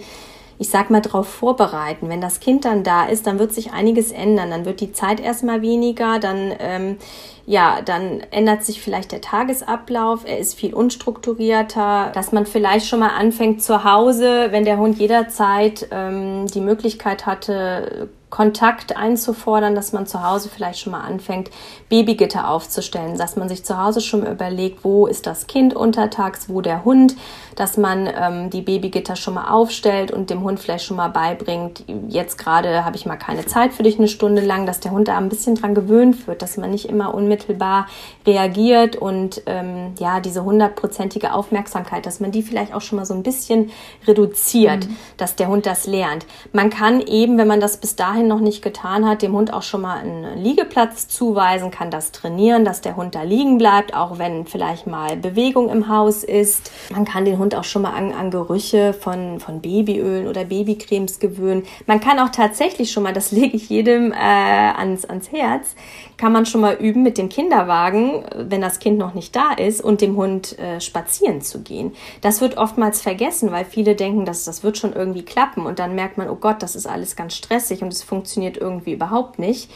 ich 0.61 0.69
sag 0.69 0.91
mal, 0.91 1.01
darauf 1.01 1.27
vorbereiten. 1.27 2.11
Wenn 2.11 2.21
das 2.21 2.39
Kind 2.39 2.67
dann 2.67 2.85
da 2.85 3.07
ist, 3.07 3.27
dann 3.27 3.39
wird 3.39 3.51
sich 3.51 3.73
einiges 3.73 4.13
ändern. 4.13 4.51
Dann 4.51 4.67
wird 4.67 4.83
die 4.83 4.93
Zeit 4.93 5.19
erstmal 5.19 5.63
weniger, 5.63 6.19
dann 6.19 6.53
ähm, 6.59 6.99
ja, 7.47 7.81
dann 7.83 8.21
ändert 8.31 8.63
sich 8.63 8.83
vielleicht 8.83 9.11
der 9.11 9.23
Tagesablauf, 9.23 10.27
er 10.27 10.39
ist 10.39 10.55
viel 10.55 10.75
unstrukturierter, 10.75 12.13
dass 12.13 12.31
man 12.31 12.45
vielleicht 12.45 12.87
schon 12.87 13.01
mal 13.01 13.09
anfängt 13.09 13.63
zu 13.63 13.85
Hause, 13.85 14.49
wenn 14.51 14.67
der 14.67 14.77
Hund 14.77 14.99
jederzeit 14.99 15.89
ähm, 15.91 16.47
die 16.47 16.61
Möglichkeit 16.61 17.25
hatte, 17.25 18.11
Kontakt 18.31 18.97
einzufordern, 18.97 19.75
dass 19.75 19.93
man 19.93 20.07
zu 20.07 20.23
Hause 20.23 20.49
vielleicht 20.49 20.79
schon 20.79 20.93
mal 20.93 21.01
anfängt, 21.01 21.51
Babygitter 21.89 22.49
aufzustellen, 22.49 23.19
dass 23.19 23.35
man 23.35 23.49
sich 23.49 23.65
zu 23.65 23.77
Hause 23.77 24.01
schon 24.01 24.21
mal 24.21 24.33
überlegt, 24.33 24.85
wo 24.85 25.09
ist 25.09 25.27
das 25.27 25.49
Kind 25.49 25.75
untertags, 25.75 26.49
wo 26.49 26.61
der 26.61 26.85
Hund, 26.85 27.17
dass 27.57 27.77
man 27.77 28.09
ähm, 28.09 28.49
die 28.49 28.63
Babygitter 28.63 29.17
schon 29.17 29.35
mal 29.35 29.51
aufstellt 29.51 30.13
und 30.13 30.31
dem 30.31 30.45
Hund 30.45 30.61
vielleicht 30.61 30.85
schon 30.85 30.97
mal 30.97 31.09
beibringt, 31.09 31.85
jetzt 32.09 32.39
gerade 32.39 32.85
habe 32.85 32.95
ich 32.97 33.05
mal 33.05 33.17
keine 33.17 33.45
Zeit 33.47 33.73
für 33.73 33.83
dich 33.83 33.99
eine 33.99 34.07
Stunde 34.07 34.43
lang, 34.43 34.65
dass 34.65 34.79
der 34.79 34.93
Hund 34.93 35.09
da 35.09 35.19
ein 35.19 35.29
bisschen 35.29 35.57
dran 35.57 35.75
gewöhnt 35.75 36.29
wird, 36.29 36.41
dass 36.41 36.57
man 36.57 36.71
nicht 36.71 36.89
immer 36.89 37.13
unmittelbar 37.13 37.89
reagiert 38.25 38.95
und 38.95 39.43
ähm, 39.47 39.95
ja, 39.99 40.21
diese 40.21 40.45
hundertprozentige 40.45 41.35
Aufmerksamkeit, 41.35 42.07
dass 42.07 42.21
man 42.21 42.31
die 42.31 42.43
vielleicht 42.43 42.73
auch 42.75 42.81
schon 42.81 42.97
mal 42.97 43.07
so 43.07 43.15
ein 43.15 43.25
bisschen 43.25 43.71
reduziert, 44.07 44.87
mhm. 44.87 44.97
dass 45.17 45.35
der 45.35 45.49
Hund 45.49 45.67
das 45.67 45.89
lernt. 45.89 46.27
Man 46.53 46.71
kann 46.71 47.01
eben, 47.01 47.37
wenn 47.37 47.49
man 47.49 47.61
das 47.61 47.77
bis 47.79 47.97
dahin 47.97 48.20
dahin 48.21 48.29
noch 48.29 48.41
nicht 48.41 48.63
getan 48.63 49.09
hat, 49.09 49.23
dem 49.23 49.33
Hund 49.33 49.53
auch 49.53 49.63
schon 49.63 49.81
mal 49.81 49.99
einen 49.99 50.39
Liegeplatz 50.39 51.09
zuweisen, 51.09 51.71
kann 51.71 51.91
das 51.91 52.13
trainieren, 52.13 52.65
dass 52.65 52.83
der 52.83 52.97
Hund 52.97 53.15
da 53.15 53.23
liegen 53.23 53.57
bleibt, 53.57 53.95
auch 53.95 54.19
wenn 54.19 54.47
vielleicht 54.47 54.87
mal 54.87 55.17
Bewegung 55.17 55.71
im 55.71 55.89
Haus 55.89 56.23
ist. 56.23 56.71
Man 56.93 57.05
kann 57.05 57.25
den 57.25 57.39
Hund 57.39 57.55
auch 57.55 57.65
schon 57.65 57.83
mal 57.83 57.93
an, 57.93 58.13
an 58.13 58.31
Gerüche 58.31 58.93
von, 58.93 59.41
von 59.41 59.61
Babyölen 59.61 60.29
oder 60.29 60.45
Babycremes 60.45 61.19
gewöhnen. 61.19 61.65
Man 61.87 62.01
kann 62.01 62.19
auch 62.19 62.29
tatsächlich 62.29 62.93
schon 62.93 63.03
mal, 63.03 63.15
das 63.15 63.33
lege 63.33 63.57
ich 63.57 63.71
jedem 63.71 64.13
äh, 64.13 64.17
ans, 64.17 65.07
ans 65.07 65.33
Herz, 65.33 65.75
kann 66.21 66.33
man 66.33 66.45
schon 66.45 66.61
mal 66.61 66.75
üben, 66.75 67.03
mit 67.03 67.17
dem 67.17 67.31
Kinderwagen, 67.31 68.25
wenn 68.37 68.61
das 68.61 68.79
Kind 68.79 68.99
noch 68.99 69.15
nicht 69.15 69.35
da 69.35 69.53
ist, 69.53 69.83
und 69.83 70.03
dem 70.03 70.17
Hund 70.17 70.59
äh, 70.59 70.79
spazieren 70.79 71.41
zu 71.41 71.63
gehen. 71.63 71.93
Das 72.21 72.43
wird 72.43 72.59
oftmals 72.59 73.01
vergessen, 73.01 73.53
weil 73.53 73.65
viele 73.65 73.95
denken, 73.95 74.27
dass 74.27 74.45
das 74.45 74.63
wird 74.63 74.77
schon 74.77 74.93
irgendwie 74.93 75.23
klappen 75.23 75.65
und 75.65 75.79
dann 75.79 75.95
merkt 75.95 76.19
man, 76.19 76.29
oh 76.29 76.37
Gott, 76.37 76.63
das 76.63 76.77
ist 76.77 76.87
alles 76.87 77.17
ganz 77.17 77.35
stressig 77.35 77.81
und 77.81 77.91
es 77.91 78.03
funktioniert 78.03 78.59
irgendwie 78.59 78.93
überhaupt 78.93 79.39
nicht. 79.39 79.71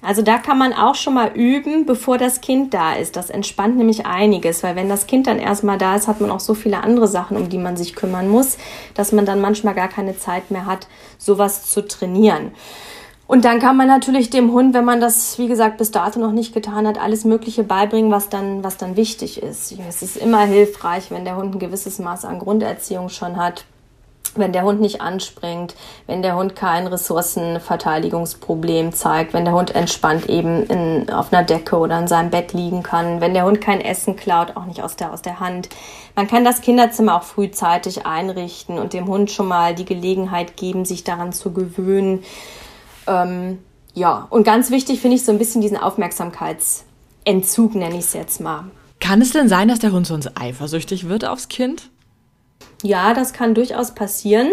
Also 0.00 0.22
da 0.22 0.38
kann 0.38 0.56
man 0.56 0.72
auch 0.72 0.94
schon 0.94 1.12
mal 1.12 1.30
üben, 1.34 1.84
bevor 1.84 2.16
das 2.16 2.40
Kind 2.40 2.72
da 2.72 2.94
ist. 2.94 3.14
Das 3.14 3.28
entspannt 3.28 3.76
nämlich 3.76 4.06
einiges, 4.06 4.62
weil 4.62 4.74
wenn 4.76 4.88
das 4.88 5.06
Kind 5.06 5.26
dann 5.26 5.38
erstmal 5.38 5.76
da 5.76 5.94
ist, 5.94 6.08
hat 6.08 6.22
man 6.22 6.30
auch 6.30 6.40
so 6.40 6.54
viele 6.54 6.82
andere 6.82 7.06
Sachen, 7.06 7.36
um 7.36 7.50
die 7.50 7.58
man 7.58 7.76
sich 7.76 7.94
kümmern 7.94 8.28
muss, 8.28 8.56
dass 8.94 9.12
man 9.12 9.26
dann 9.26 9.42
manchmal 9.42 9.74
gar 9.74 9.88
keine 9.88 10.16
Zeit 10.16 10.50
mehr 10.50 10.64
hat, 10.64 10.88
sowas 11.18 11.66
zu 11.66 11.86
trainieren. 11.86 12.52
Und 13.26 13.44
dann 13.44 13.60
kann 13.60 13.76
man 13.76 13.88
natürlich 13.88 14.30
dem 14.30 14.52
Hund, 14.52 14.74
wenn 14.74 14.84
man 14.84 15.00
das, 15.00 15.38
wie 15.38 15.48
gesagt, 15.48 15.78
bis 15.78 15.90
dato 15.90 16.18
noch 16.18 16.32
nicht 16.32 16.52
getan 16.52 16.86
hat, 16.86 17.00
alles 17.00 17.24
Mögliche 17.24 17.64
beibringen, 17.64 18.10
was 18.10 18.28
dann, 18.28 18.62
was 18.62 18.76
dann 18.76 18.96
wichtig 18.96 19.42
ist. 19.42 19.74
Es 19.88 20.02
ist 20.02 20.16
immer 20.16 20.44
hilfreich, 20.44 21.10
wenn 21.10 21.24
der 21.24 21.36
Hund 21.36 21.54
ein 21.54 21.58
gewisses 21.58 21.98
Maß 21.98 22.24
an 22.24 22.40
Grunderziehung 22.40 23.08
schon 23.08 23.36
hat, 23.36 23.64
wenn 24.34 24.52
der 24.52 24.64
Hund 24.64 24.80
nicht 24.80 25.00
anspringt, 25.00 25.74
wenn 26.06 26.22
der 26.22 26.36
Hund 26.36 26.56
kein 26.56 26.86
Ressourcenverteidigungsproblem 26.86 28.92
zeigt, 28.92 29.34
wenn 29.34 29.44
der 29.44 29.54
Hund 29.54 29.74
entspannt 29.74 30.28
eben 30.28 30.64
in, 30.66 31.10
auf 31.10 31.32
einer 31.32 31.42
Decke 31.42 31.76
oder 31.76 31.98
in 31.98 32.08
seinem 32.08 32.30
Bett 32.30 32.52
liegen 32.52 32.82
kann, 32.82 33.20
wenn 33.20 33.34
der 33.34 33.44
Hund 33.44 33.60
kein 33.60 33.80
Essen 33.80 34.16
klaut, 34.16 34.56
auch 34.56 34.64
nicht 34.64 34.82
aus 34.82 34.96
der, 34.96 35.12
aus 35.12 35.22
der 35.22 35.40
Hand. 35.40 35.68
Man 36.16 36.28
kann 36.28 36.44
das 36.44 36.62
Kinderzimmer 36.62 37.16
auch 37.16 37.24
frühzeitig 37.24 38.06
einrichten 38.06 38.78
und 38.78 38.94
dem 38.94 39.06
Hund 39.06 39.30
schon 39.30 39.48
mal 39.48 39.74
die 39.74 39.84
Gelegenheit 39.84 40.56
geben, 40.56 40.84
sich 40.84 41.04
daran 41.04 41.32
zu 41.32 41.52
gewöhnen 41.52 42.22
ähm, 43.06 43.58
ja, 43.94 44.26
und 44.30 44.44
ganz 44.44 44.70
wichtig 44.70 45.00
finde 45.00 45.16
ich 45.16 45.24
so 45.24 45.32
ein 45.32 45.38
bisschen 45.38 45.60
diesen 45.60 45.76
Aufmerksamkeitsentzug, 45.76 47.74
nenne 47.74 47.94
ich 47.94 48.06
es 48.06 48.12
jetzt 48.12 48.40
mal. 48.40 48.64
Kann 49.00 49.20
es 49.20 49.32
denn 49.32 49.48
sein, 49.48 49.68
dass 49.68 49.80
der 49.80 49.92
Hund 49.92 50.06
sonst 50.06 50.30
eifersüchtig 50.40 51.08
wird 51.08 51.24
aufs 51.24 51.48
Kind? 51.48 51.90
Ja, 52.82 53.14
das 53.14 53.32
kann 53.32 53.54
durchaus 53.54 53.94
passieren 53.94 54.48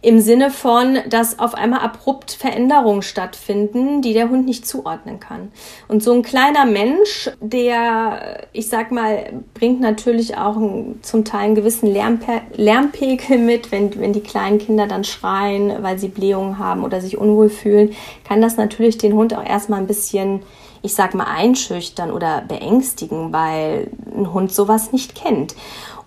im 0.00 0.20
Sinne 0.20 0.50
von, 0.50 0.98
dass 1.08 1.38
auf 1.38 1.54
einmal 1.54 1.80
abrupt 1.80 2.32
Veränderungen 2.32 3.02
stattfinden, 3.02 4.02
die 4.02 4.12
der 4.12 4.28
Hund 4.28 4.46
nicht 4.46 4.66
zuordnen 4.66 5.18
kann. 5.20 5.50
Und 5.88 6.02
so 6.02 6.12
ein 6.12 6.22
kleiner 6.22 6.66
Mensch, 6.66 7.30
der, 7.40 8.46
ich 8.52 8.68
sag 8.68 8.92
mal, 8.92 9.32
bringt 9.54 9.80
natürlich 9.80 10.36
auch 10.36 10.56
zum 11.02 11.24
Teil 11.24 11.46
einen 11.46 11.54
gewissen 11.54 11.88
Lärmpe 11.88 12.42
Lärmpegel 12.54 13.38
mit, 13.38 13.72
wenn, 13.72 13.98
wenn 14.00 14.12
die 14.12 14.20
kleinen 14.20 14.58
Kinder 14.58 14.86
dann 14.86 15.04
schreien, 15.04 15.82
weil 15.82 15.98
sie 15.98 16.08
Blähungen 16.08 16.58
haben 16.58 16.84
oder 16.84 17.00
sich 17.00 17.18
unwohl 17.18 17.50
fühlen, 17.50 17.94
kann 18.24 18.40
das 18.40 18.56
natürlich 18.56 18.98
den 18.98 19.14
Hund 19.14 19.34
auch 19.34 19.44
erstmal 19.44 19.80
ein 19.80 19.86
bisschen 19.86 20.42
ich 20.82 20.94
sag 20.94 21.14
mal, 21.14 21.24
einschüchtern 21.24 22.10
oder 22.10 22.42
beängstigen, 22.46 23.32
weil 23.32 23.90
ein 24.16 24.32
Hund 24.32 24.52
sowas 24.52 24.92
nicht 24.92 25.14
kennt. 25.14 25.54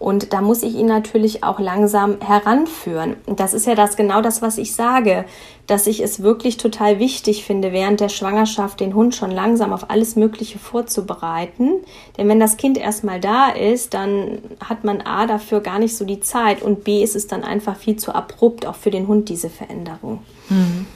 Und 0.02 0.34
da 0.34 0.42
muss 0.42 0.64
ich 0.64 0.74
ihn 0.74 0.88
natürlich 0.88 1.44
auch 1.44 1.60
langsam 1.60 2.20
heranführen. 2.22 3.18
Und 3.28 3.40
das 3.40 3.54
ist 3.54 3.68
ja 3.68 3.76
das 3.76 3.96
genau 3.96 4.24
das, 4.24 4.42
was 4.42 4.58
ich 4.58 4.74
sage, 4.74 5.26
dass 5.68 5.86
ich 5.86 6.02
es 6.02 6.24
wirklich 6.24 6.58
total 6.58 6.98
wichtig 6.98 7.46
finde, 7.46 7.72
während 7.72 8.00
der 8.00 8.10
Schwangerschaft 8.10 8.80
den 8.80 8.96
Hund 8.96 9.14
schon 9.14 9.30
langsam 9.30 9.72
auf 9.72 9.92
alles 9.92 10.16
Mögliche 10.16 10.58
vorzubereiten. 10.58 11.74
Denn 12.18 12.28
wenn 12.28 12.40
das 12.40 12.58
Kind 12.58 12.80
erstmal 12.80 13.20
da 13.20 13.50
ist, 13.50 13.94
dann 13.94 14.40
hat 14.60 14.84
man 14.84 15.02
A 15.02 15.28
dafür 15.28 15.60
gar 15.60 15.78
nicht 15.78 15.96
so 15.96 16.04
die 16.04 16.20
Zeit 16.20 16.64
und 16.64 16.84
B 16.84 17.04
ist 17.04 17.16
es 17.16 17.28
dann 17.28 17.44
einfach 17.44 17.78
viel 17.78 17.98
zu 17.98 18.16
abrupt, 18.16 18.66
auch 18.66 18.76
für 18.76 18.90
den 18.90 19.08
Hund 19.08 19.30
diese 19.30 19.52
Veränderung. 19.52 20.24
Hm. 20.48 20.88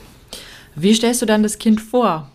Wie 0.74 0.96
stellst 0.96 1.22
du 1.22 1.28
dann 1.28 1.44
das 1.44 1.60
Kind 1.60 1.80
vor? 1.80 2.32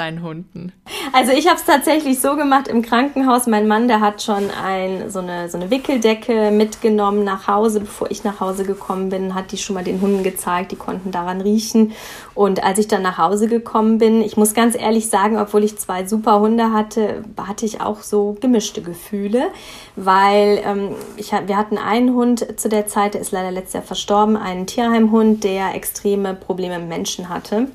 Deinen 0.00 0.22
Hunden? 0.22 0.72
Also 1.12 1.32
ich 1.32 1.46
habe 1.46 1.56
es 1.56 1.64
tatsächlich 1.64 2.20
so 2.20 2.34
gemacht 2.34 2.68
im 2.68 2.82
Krankenhaus. 2.82 3.46
Mein 3.46 3.68
Mann, 3.68 3.86
der 3.86 4.00
hat 4.00 4.22
schon 4.22 4.50
ein, 4.50 5.10
so, 5.10 5.18
eine, 5.18 5.48
so 5.48 5.58
eine 5.58 5.70
Wickeldecke 5.70 6.50
mitgenommen 6.50 7.22
nach 7.22 7.46
Hause, 7.46 7.80
bevor 7.80 8.10
ich 8.10 8.24
nach 8.24 8.40
Hause 8.40 8.64
gekommen 8.64 9.10
bin, 9.10 9.34
hat 9.34 9.52
die 9.52 9.58
schon 9.58 9.74
mal 9.74 9.84
den 9.84 10.00
Hunden 10.00 10.22
gezeigt, 10.22 10.72
die 10.72 10.76
konnten 10.76 11.10
daran 11.10 11.42
riechen. 11.42 11.92
Und 12.34 12.64
als 12.64 12.78
ich 12.78 12.88
dann 12.88 13.02
nach 13.02 13.18
Hause 13.18 13.46
gekommen 13.46 13.98
bin, 13.98 14.22
ich 14.22 14.36
muss 14.36 14.54
ganz 14.54 14.74
ehrlich 14.74 15.10
sagen, 15.10 15.38
obwohl 15.38 15.64
ich 15.64 15.78
zwei 15.78 16.06
super 16.06 16.40
Hunde 16.40 16.72
hatte, 16.72 17.22
hatte 17.36 17.66
ich 17.66 17.80
auch 17.80 18.00
so 18.00 18.36
gemischte 18.40 18.80
Gefühle, 18.80 19.48
weil 19.96 20.62
ähm, 20.64 20.94
ich, 21.16 21.32
wir 21.32 21.56
hatten 21.56 21.76
einen 21.76 22.14
Hund 22.14 22.58
zu 22.58 22.70
der 22.70 22.86
Zeit, 22.86 23.14
der 23.14 23.20
ist 23.20 23.32
leider 23.32 23.50
letztes 23.50 23.74
Jahr 23.74 23.82
verstorben, 23.82 24.36
einen 24.36 24.66
Tierheimhund, 24.66 25.44
der 25.44 25.74
extreme 25.74 26.34
Probleme 26.34 26.78
mit 26.78 26.88
Menschen 26.88 27.28
hatte 27.28 27.68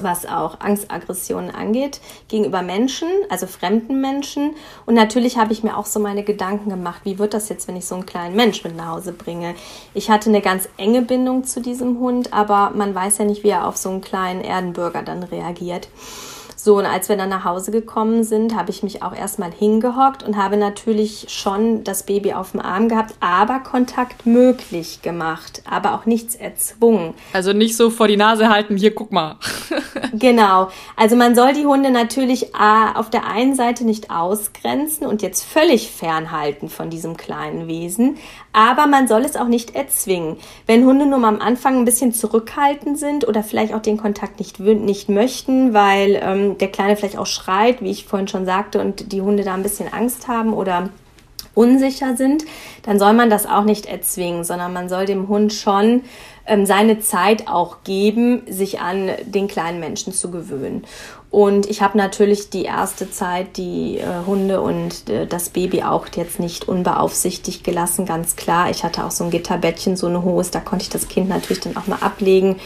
was 0.00 0.26
auch 0.26 0.60
Angstaggressionen 0.60 1.54
angeht, 1.54 2.00
gegenüber 2.28 2.62
Menschen, 2.62 3.08
also 3.28 3.46
fremden 3.46 4.00
Menschen. 4.00 4.54
Und 4.86 4.94
natürlich 4.94 5.36
habe 5.36 5.52
ich 5.52 5.62
mir 5.62 5.76
auch 5.76 5.86
so 5.86 6.00
meine 6.00 6.22
Gedanken 6.22 6.70
gemacht, 6.70 7.02
wie 7.04 7.18
wird 7.18 7.34
das 7.34 7.48
jetzt, 7.48 7.68
wenn 7.68 7.76
ich 7.76 7.86
so 7.86 7.94
einen 7.94 8.06
kleinen 8.06 8.36
Mensch 8.36 8.64
mit 8.64 8.76
nach 8.76 8.88
Hause 8.88 9.12
bringe? 9.12 9.54
Ich 9.94 10.10
hatte 10.10 10.30
eine 10.30 10.40
ganz 10.40 10.68
enge 10.76 11.02
Bindung 11.02 11.44
zu 11.44 11.60
diesem 11.60 11.98
Hund, 11.98 12.32
aber 12.32 12.72
man 12.74 12.94
weiß 12.94 13.18
ja 13.18 13.24
nicht, 13.24 13.44
wie 13.44 13.50
er 13.50 13.66
auf 13.66 13.76
so 13.76 13.90
einen 13.90 14.00
kleinen 14.00 14.40
Erdenbürger 14.40 15.02
dann 15.02 15.22
reagiert. 15.22 15.88
So, 16.56 16.78
und 16.78 16.86
als 16.86 17.08
wir 17.08 17.16
dann 17.16 17.28
nach 17.28 17.44
Hause 17.44 17.70
gekommen 17.70 18.24
sind, 18.24 18.54
habe 18.56 18.70
ich 18.70 18.82
mich 18.82 19.02
auch 19.02 19.14
erstmal 19.14 19.50
hingehockt 19.52 20.22
und 20.22 20.36
habe 20.36 20.56
natürlich 20.56 21.26
schon 21.28 21.84
das 21.84 22.04
Baby 22.04 22.32
auf 22.34 22.52
dem 22.52 22.60
Arm 22.60 22.88
gehabt, 22.88 23.14
aber 23.20 23.60
Kontakt 23.60 24.26
möglich 24.26 25.02
gemacht, 25.02 25.62
aber 25.68 25.94
auch 25.94 26.06
nichts 26.06 26.34
erzwungen. 26.34 27.14
Also 27.32 27.52
nicht 27.52 27.76
so 27.76 27.90
vor 27.90 28.08
die 28.08 28.16
Nase 28.16 28.48
halten, 28.48 28.76
hier 28.76 28.94
guck 28.94 29.12
mal. 29.12 29.36
genau. 30.12 30.68
Also 30.96 31.16
man 31.16 31.34
soll 31.34 31.52
die 31.52 31.66
Hunde 31.66 31.90
natürlich 31.90 32.54
auf 32.54 33.10
der 33.10 33.26
einen 33.26 33.54
Seite 33.54 33.84
nicht 33.84 34.10
ausgrenzen 34.10 35.06
und 35.06 35.22
jetzt 35.22 35.42
völlig 35.42 35.90
fernhalten 35.90 36.68
von 36.68 36.90
diesem 36.90 37.16
kleinen 37.16 37.66
Wesen, 37.68 38.16
aber 38.52 38.86
man 38.86 39.08
soll 39.08 39.22
es 39.22 39.36
auch 39.36 39.48
nicht 39.48 39.74
erzwingen. 39.74 40.36
Wenn 40.66 40.84
Hunde 40.84 41.06
nur 41.06 41.18
mal 41.18 41.28
am 41.28 41.40
Anfang 41.40 41.78
ein 41.78 41.84
bisschen 41.84 42.12
zurückhaltend 42.12 42.98
sind 42.98 43.26
oder 43.26 43.42
vielleicht 43.42 43.72
auch 43.74 43.80
den 43.80 43.96
Kontakt 43.96 44.38
nicht, 44.38 44.60
nicht 44.60 45.08
möchten, 45.08 45.72
weil 45.72 46.20
ähm, 46.22 46.41
der 46.58 46.70
Kleine 46.70 46.96
vielleicht 46.96 47.18
auch 47.18 47.26
schreit, 47.26 47.82
wie 47.82 47.90
ich 47.90 48.06
vorhin 48.06 48.28
schon 48.28 48.46
sagte, 48.46 48.80
und 48.80 49.12
die 49.12 49.22
Hunde 49.22 49.44
da 49.44 49.54
ein 49.54 49.62
bisschen 49.62 49.92
Angst 49.92 50.28
haben 50.28 50.52
oder 50.52 50.90
unsicher 51.54 52.16
sind, 52.16 52.44
dann 52.82 52.98
soll 52.98 53.12
man 53.12 53.30
das 53.30 53.46
auch 53.46 53.64
nicht 53.64 53.86
erzwingen, 53.86 54.44
sondern 54.44 54.72
man 54.72 54.88
soll 54.88 55.06
dem 55.06 55.28
Hund 55.28 55.52
schon 55.52 56.02
ähm, 56.46 56.66
seine 56.66 57.00
Zeit 57.00 57.48
auch 57.48 57.84
geben, 57.84 58.42
sich 58.48 58.80
an 58.80 59.10
den 59.24 59.48
kleinen 59.48 59.80
Menschen 59.80 60.12
zu 60.12 60.30
gewöhnen. 60.30 60.84
Und 61.32 61.64
ich 61.64 61.80
habe 61.80 61.96
natürlich 61.96 62.50
die 62.50 62.64
erste 62.64 63.10
Zeit 63.10 63.56
die 63.56 63.96
äh, 63.96 64.26
Hunde 64.26 64.60
und 64.60 65.08
äh, 65.08 65.26
das 65.26 65.48
Baby 65.48 65.82
auch 65.82 66.06
jetzt 66.14 66.38
nicht 66.38 66.68
unbeaufsichtigt 66.68 67.64
gelassen, 67.64 68.04
ganz 68.04 68.36
klar. 68.36 68.68
Ich 68.68 68.84
hatte 68.84 69.02
auch 69.02 69.10
so 69.10 69.24
ein 69.24 69.30
Gitterbettchen, 69.30 69.96
so 69.96 70.08
eine 70.08 70.24
Hose, 70.24 70.50
da 70.50 70.60
konnte 70.60 70.82
ich 70.82 70.90
das 70.90 71.08
Kind 71.08 71.30
natürlich 71.30 71.60
dann 71.60 71.78
auch 71.78 71.86
mal 71.86 72.00
ablegen, 72.02 72.56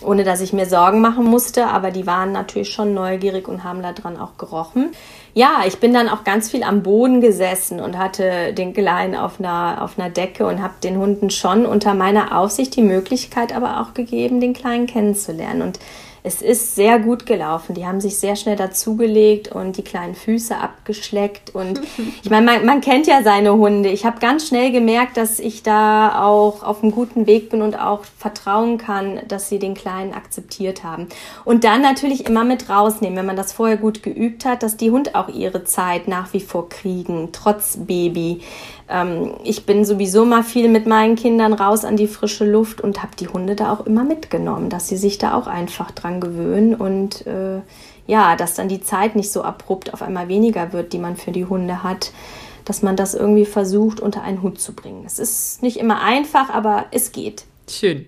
ohne 0.00 0.24
dass 0.24 0.40
ich 0.40 0.54
mir 0.54 0.64
Sorgen 0.64 1.02
machen 1.02 1.26
musste. 1.26 1.66
Aber 1.66 1.90
die 1.90 2.06
waren 2.06 2.32
natürlich 2.32 2.72
schon 2.72 2.94
neugierig 2.94 3.46
und 3.46 3.62
haben 3.62 3.82
da 3.82 3.92
dran 3.92 4.18
auch 4.18 4.38
gerochen. 4.38 4.92
Ja, 5.34 5.64
ich 5.66 5.76
bin 5.76 5.92
dann 5.92 6.08
auch 6.08 6.24
ganz 6.24 6.50
viel 6.50 6.62
am 6.62 6.82
Boden 6.82 7.20
gesessen 7.20 7.78
und 7.78 7.98
hatte 7.98 8.54
den 8.54 8.72
Kleinen 8.72 9.16
auf 9.16 9.38
einer, 9.38 9.82
auf 9.82 9.98
einer 9.98 10.08
Decke 10.08 10.46
und 10.46 10.62
habe 10.62 10.72
den 10.82 10.96
Hunden 10.96 11.28
schon 11.28 11.66
unter 11.66 11.92
meiner 11.92 12.38
Aufsicht 12.38 12.74
die 12.74 12.82
Möglichkeit 12.84 13.54
aber 13.54 13.82
auch 13.82 13.92
gegeben, 13.92 14.40
den 14.40 14.54
Kleinen 14.54 14.86
kennenzulernen. 14.86 15.60
Und 15.60 15.78
es 16.26 16.40
ist 16.40 16.74
sehr 16.74 16.98
gut 16.98 17.26
gelaufen. 17.26 17.74
Die 17.74 17.84
haben 17.84 18.00
sich 18.00 18.18
sehr 18.18 18.34
schnell 18.34 18.56
dazugelegt 18.56 19.48
und 19.48 19.76
die 19.76 19.84
kleinen 19.84 20.14
Füße 20.14 20.56
abgeschleckt. 20.56 21.54
Und 21.54 21.82
ich 22.22 22.30
meine, 22.30 22.46
man, 22.46 22.64
man 22.64 22.80
kennt 22.80 23.06
ja 23.06 23.22
seine 23.22 23.52
Hunde. 23.52 23.90
Ich 23.90 24.06
habe 24.06 24.20
ganz 24.20 24.48
schnell 24.48 24.72
gemerkt, 24.72 25.18
dass 25.18 25.38
ich 25.38 25.62
da 25.62 26.24
auch 26.24 26.62
auf 26.62 26.82
einem 26.82 26.92
guten 26.92 27.26
Weg 27.26 27.50
bin 27.50 27.60
und 27.60 27.78
auch 27.78 28.04
vertrauen 28.16 28.78
kann, 28.78 29.20
dass 29.28 29.50
sie 29.50 29.58
den 29.58 29.74
Kleinen 29.74 30.14
akzeptiert 30.14 30.82
haben. 30.82 31.08
Und 31.44 31.64
dann 31.64 31.82
natürlich 31.82 32.24
immer 32.24 32.44
mit 32.44 32.70
rausnehmen, 32.70 33.18
wenn 33.18 33.26
man 33.26 33.36
das 33.36 33.52
vorher 33.52 33.76
gut 33.76 34.02
geübt 34.02 34.46
hat, 34.46 34.62
dass 34.62 34.78
die 34.78 34.90
Hund 34.90 35.14
auch 35.14 35.28
ihre 35.28 35.64
Zeit 35.64 36.08
nach 36.08 36.32
wie 36.32 36.40
vor 36.40 36.70
kriegen, 36.70 37.28
trotz 37.32 37.76
Baby. 37.76 38.40
Ähm, 38.88 39.34
ich 39.44 39.66
bin 39.66 39.84
sowieso 39.84 40.24
mal 40.24 40.42
viel 40.42 40.68
mit 40.68 40.86
meinen 40.86 41.16
Kindern 41.16 41.52
raus 41.52 41.84
an 41.84 41.96
die 41.96 42.06
frische 42.06 42.44
Luft 42.44 42.80
und 42.80 43.02
habe 43.02 43.16
die 43.18 43.28
Hunde 43.28 43.56
da 43.56 43.72
auch 43.72 43.86
immer 43.86 44.04
mitgenommen, 44.04 44.70
dass 44.70 44.88
sie 44.88 44.96
sich 44.96 45.18
da 45.18 45.34
auch 45.34 45.46
einfach 45.46 45.90
dran 45.90 46.20
gewöhnen 46.20 46.74
und 46.74 47.26
äh, 47.26 47.60
ja, 48.06 48.36
dass 48.36 48.54
dann 48.54 48.68
die 48.68 48.82
Zeit 48.82 49.16
nicht 49.16 49.32
so 49.32 49.42
abrupt 49.42 49.94
auf 49.94 50.02
einmal 50.02 50.28
weniger 50.28 50.72
wird, 50.72 50.92
die 50.92 50.98
man 50.98 51.16
für 51.16 51.32
die 51.32 51.46
Hunde 51.46 51.82
hat, 51.82 52.12
dass 52.64 52.82
man 52.82 52.96
das 52.96 53.14
irgendwie 53.14 53.46
versucht 53.46 54.00
unter 54.00 54.22
einen 54.22 54.42
Hut 54.42 54.60
zu 54.60 54.74
bringen. 54.74 55.04
Es 55.06 55.18
ist 55.18 55.62
nicht 55.62 55.78
immer 55.78 56.02
einfach, 56.02 56.50
aber 56.50 56.86
es 56.90 57.12
geht. 57.12 57.44
Schön. 57.68 58.06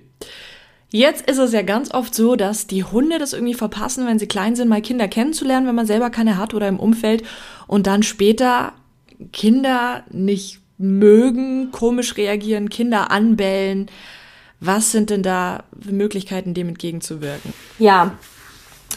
Jetzt 0.91 1.29
ist 1.29 1.39
es 1.39 1.53
ja 1.53 1.63
ganz 1.63 1.93
oft 1.93 2.15
so, 2.15 2.37
dass 2.37 2.67
die 2.67 2.85
Hunde 2.85 3.19
das 3.19 3.33
irgendwie 3.33 3.55
verpassen, 3.55 4.07
wenn 4.07 4.19
sie 4.19 4.29
klein 4.29 4.55
sind, 4.55 4.69
mal 4.69 4.81
Kinder 4.81 5.09
kennenzulernen, 5.09 5.67
wenn 5.67 5.75
man 5.75 5.87
selber 5.87 6.11
keine 6.11 6.39
hat 6.39 6.55
oder 6.55 6.69
im 6.69 6.79
Umfeld 6.79 7.25
und 7.67 7.87
dann 7.87 8.03
später 8.03 8.73
Kinder 9.33 10.05
nicht 10.11 10.61
mögen, 10.79 11.71
komisch 11.73 12.17
reagieren, 12.17 12.71
Kinder 12.71 13.11
anbellen. 13.11 13.87
Was 14.61 14.93
sind 14.93 15.11
denn 15.11 15.23
da 15.23 15.65
Möglichkeiten, 15.85 16.55
dem 16.55 16.69
entgegenzuwirken? 16.69 17.53
Ja, 17.79 18.13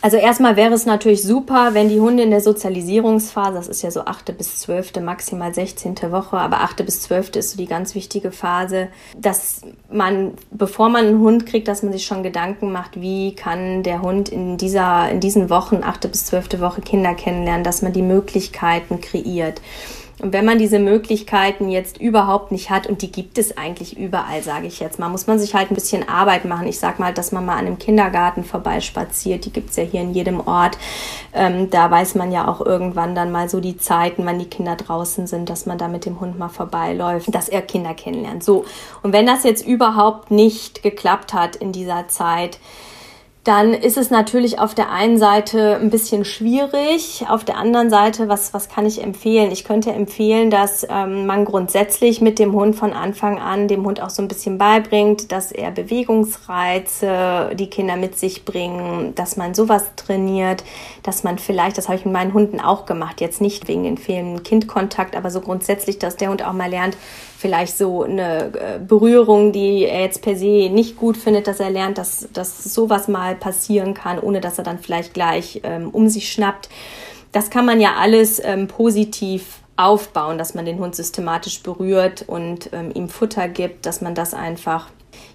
also 0.02 0.16
erstmal 0.16 0.56
wäre 0.56 0.74
es 0.74 0.86
natürlich 0.86 1.24
super, 1.24 1.74
wenn 1.74 1.90
die 1.90 2.00
Hunde 2.00 2.24
in 2.24 2.30
der 2.30 2.40
Sozialisierungsphase, 2.40 3.56
das 3.56 3.68
ist 3.68 3.82
ja 3.82 3.92
so 3.92 4.06
achte 4.06 4.32
bis 4.32 4.60
zwölfte, 4.60 5.02
maximal 5.02 5.54
sechzehnte 5.54 6.12
Woche, 6.14 6.38
aber 6.38 6.62
achte 6.62 6.86
bis 6.86 7.02
zwölfte 7.02 7.40
ist 7.40 7.52
so 7.52 7.58
die 7.58 7.66
ganz 7.66 7.96
wichtige 7.96 8.32
Phase, 8.32 8.88
dass 9.18 9.62
man, 9.92 10.36
bevor 10.52 10.88
man 10.88 11.06
einen 11.06 11.20
Hund 11.20 11.46
kriegt, 11.46 11.68
dass 11.68 11.84
man 11.84 11.92
sich 11.92 12.06
schon 12.06 12.24
Gedanken 12.24 12.72
macht, 12.72 13.02
wie 13.02 13.36
kann 13.36 13.84
der 13.84 14.02
Hund 14.02 14.30
in 14.30 14.56
dieser, 14.56 15.10
in 15.10 15.20
diesen 15.20 15.50
Wochen, 15.50 15.82
achte 15.84 16.08
bis 16.08 16.28
zwölfte 16.28 16.62
Woche 16.62 16.80
Kinder 16.80 17.14
kennenlernen, 17.14 17.66
dass 17.66 17.82
man 17.82 17.92
die 17.92 18.02
Möglichkeiten 18.02 19.02
kreiert. 19.02 19.62
Und 20.22 20.34
wenn 20.34 20.44
man 20.44 20.60
diese 20.60 20.80
Möglichkeiten 20.80 21.70
jetzt 21.70 22.00
überhaupt 22.00 22.52
nicht 22.52 22.70
hat, 22.70 22.88
und 22.88 23.02
die 23.02 23.12
gibt 23.12 23.38
es 23.38 23.58
eigentlich 23.58 23.98
überall, 23.98 24.44
sage 24.44 24.68
ich 24.68 24.80
jetzt 24.80 25.00
mal, 25.00 25.08
muss 25.08 25.28
man 25.28 25.40
sich 25.40 25.56
halt 25.56 25.72
ein 25.72 25.76
bisschen 25.76 26.08
Arbeit 26.10 26.44
machen. 26.44 26.68
Ich 26.68 26.78
sage 26.78 27.02
mal, 27.02 27.14
dass 27.14 27.32
man 27.32 27.46
mal 27.46 27.54
an 27.54 27.68
einem 27.68 27.80
Kindergarten 27.80 28.44
vorbeispaziert, 28.44 29.46
die 29.46 29.54
gibt 29.54 29.70
es 29.70 29.78
ja 29.78 29.84
hier 29.84 30.02
in 30.02 30.14
jedem 30.14 30.46
Ort. 30.46 30.78
Ähm, 31.34 31.70
da 31.70 31.90
weiß 31.90 32.16
man 32.16 32.32
ja 32.34 32.48
auch 32.48 32.60
irgendwann 32.66 33.16
dann 33.16 33.32
mal 33.32 33.48
so 33.48 33.62
die 33.62 33.78
Zeiten, 33.78 34.26
wann 34.26 34.40
die 34.40 34.50
Kinder 34.50 34.76
draußen 34.76 35.26
sind, 35.26 35.50
dass 35.50 35.66
man 35.66 35.78
da 35.78 35.88
mit 35.88 36.06
dem 36.06 36.20
Hund 36.20 36.38
mal 36.38 36.50
vorbeiläuft, 36.50 37.34
dass 37.34 37.48
er 37.48 37.62
Kinder 37.62 37.94
kennenlernt. 37.94 38.44
So, 38.44 38.66
und 39.04 39.14
wenn 39.14 39.26
das 39.26 39.44
jetzt 39.44 39.66
überhaupt 39.66 40.32
nicht 40.32 40.84
geklappt 40.84 41.34
hat 41.34 41.56
in 41.56 41.72
dieser 41.72 42.10
Zeit, 42.10 42.60
dann 43.46 43.74
ist 43.74 43.98
es 43.98 44.12
natürlich 44.12 44.60
auf 44.60 44.76
der 44.76 44.92
einen 44.92 45.18
Seite 45.18 45.78
ein 45.78 45.90
bisschen 45.90 46.26
schwierig. 46.26 47.26
Auf 47.30 47.46
der 47.46 47.56
anderen 47.58 47.90
Seite, 47.90 48.28
was, 48.28 48.54
was 48.54 48.68
kann 48.68 48.86
ich 48.86 49.02
empfehlen? 49.02 49.50
Ich 49.52 49.64
könnte 49.64 49.92
empfehlen, 49.92 50.50
dass 50.50 50.86
ähm, 50.90 51.26
man 51.26 51.46
grundsätzlich 51.46 52.20
mit 52.20 52.38
dem 52.38 52.52
Hund 52.52 52.76
von 52.76 52.92
Anfang 52.92 53.40
an 53.40 53.70
dem 53.70 53.86
Hund 53.86 54.02
auch 54.02 54.10
so 54.10 54.22
ein 54.22 54.28
bisschen 54.28 54.58
beibringt, 54.58 55.32
dass 55.32 55.54
er 55.54 55.72
Bewegungsreize, 55.72 57.52
die 57.54 57.70
Kinder 57.70 57.96
mit 57.96 58.20
sich 58.20 58.44
bringen, 58.44 59.16
dass 59.16 59.38
man 59.38 59.54
sowas 59.54 59.86
trainiert, 59.96 60.66
dass 61.04 61.24
man 61.24 61.40
vielleicht, 61.40 61.78
das 61.78 61.88
habe 61.88 61.98
ich 61.98 62.04
mit 62.04 62.14
meinen 62.14 62.34
Hunden 62.34 62.60
auch 62.60 62.86
gemacht, 62.86 63.22
jetzt 63.22 63.40
nicht 63.40 63.70
wegen 63.70 63.84
den 63.84 63.98
fehlenden 63.98 64.44
Kindkontakt, 64.44 65.16
aber 65.16 65.32
so 65.32 65.40
grundsätzlich, 65.40 65.98
dass 65.98 66.18
der 66.18 66.30
Hund 66.30 66.46
auch 66.46 66.54
mal 66.54 66.70
lernt, 66.70 66.98
vielleicht 67.40 67.78
so 67.78 68.04
eine 68.04 68.52
äh, 68.54 68.80
Berührung, 68.86 69.54
die 69.54 69.86
er 69.86 70.02
jetzt 70.02 70.22
per 70.22 70.36
se 70.36 70.70
nicht 70.70 70.98
gut 70.98 71.16
findet, 71.16 71.48
dass 71.48 71.62
er 71.62 71.70
lernt, 71.70 71.98
dass, 71.98 72.28
dass 72.34 72.66
sowas 72.66 73.08
mal 73.08 73.34
passieren 73.34 73.94
kann, 73.94 74.20
ohne 74.20 74.42
dass 74.42 74.58
er 74.58 74.66
dann 74.66 74.78
vielleicht 74.78 75.14
gleich 75.14 75.62
ähm, 75.64 75.90
um 75.90 76.10
sich 76.10 76.34
schnappt. 76.34 76.68
Das 77.32 77.50
kann 77.50 77.66
man 77.66 77.80
ja 77.80 77.94
alles 77.98 78.42
ähm, 78.44 78.68
positiv 78.68 79.62
aufbauen, 79.78 80.38
dass 80.38 80.54
man 80.54 80.66
den 80.66 80.80
Hund 80.80 80.98
systematisch 80.98 81.64
berührt 81.64 82.26
und 82.28 82.72
ähm, 82.74 82.92
ihm 82.94 83.08
Futter 83.08 83.48
gibt, 83.48 83.86
dass 83.86 84.02
man 84.02 84.16
das 84.16 84.34
einfach 84.34 84.90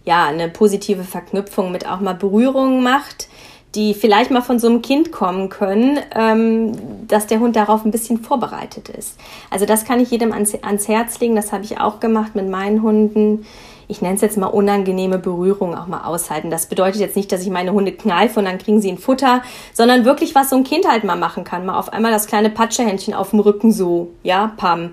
ja 0.05 0.27
eine 0.27 0.51
positive 0.51 1.05
Verknüpfung 1.05 1.73
mit 1.73 1.89
auch 1.89 2.01
mal 2.01 2.15
Berührungen 2.15 2.83
macht 2.83 3.29
die 3.75 3.95
vielleicht 3.95 4.31
mal 4.31 4.43
von 4.43 4.59
so 4.59 4.69
einem 4.69 4.83
Kind 4.83 5.13
kommen 5.13 5.49
können, 5.49 5.99
ähm, 6.15 6.73
dass 7.09 7.27
der 7.27 7.41
Hund 7.41 7.57
darauf 7.57 7.85
ein 7.85 7.91
bisschen 7.91 8.19
vorbereitet 8.19 8.89
ist. 8.89 9.19
Also 9.51 9.67
das 9.67 9.85
kann 9.85 10.01
ich 10.01 10.11
jedem 10.11 10.33
ans, 10.33 10.55
ans 10.63 10.89
Herz 10.89 11.19
legen. 11.21 11.37
Das 11.37 11.53
habe 11.53 11.65
ich 11.65 11.81
auch 11.81 12.01
gemacht 12.01 12.35
mit 12.35 12.49
meinen 12.49 12.83
Hunden. 12.83 13.47
Ich 13.87 14.01
nenne 14.01 14.15
es 14.15 14.23
jetzt 14.23 14.39
mal 14.39 14.47
unangenehme 14.47 15.19
Berührung 15.19 15.75
auch 15.77 15.87
mal 15.87 16.05
aushalten. 16.05 16.51
Das 16.51 16.67
bedeutet 16.67 17.01
jetzt 17.01 17.17
nicht, 17.17 17.31
dass 17.31 17.43
ich 17.43 17.51
meine 17.51 17.73
Hunde 17.73 17.93
kneife 17.93 18.39
und 18.39 18.47
dann 18.47 18.59
kriegen 18.59 18.81
sie 18.81 18.91
ein 18.91 18.99
Futter, 18.99 19.43
sondern 19.73 20.05
wirklich, 20.05 20.35
was 20.35 20.51
so 20.51 20.57
ein 20.57 20.65
Kind 20.65 20.89
halt 20.89 21.05
mal 21.05 21.17
machen 21.17 21.45
kann. 21.45 21.67
Mal 21.67 21.79
auf 21.79 21.93
einmal 21.93 22.13
das 22.13 22.27
kleine 22.27 22.51
Patschehändchen 22.51 23.15
auf 23.15 23.31
dem 23.31 23.41
Rücken 23.41 23.73
so, 23.73 24.11
ja, 24.23 24.53
pam 24.57 24.91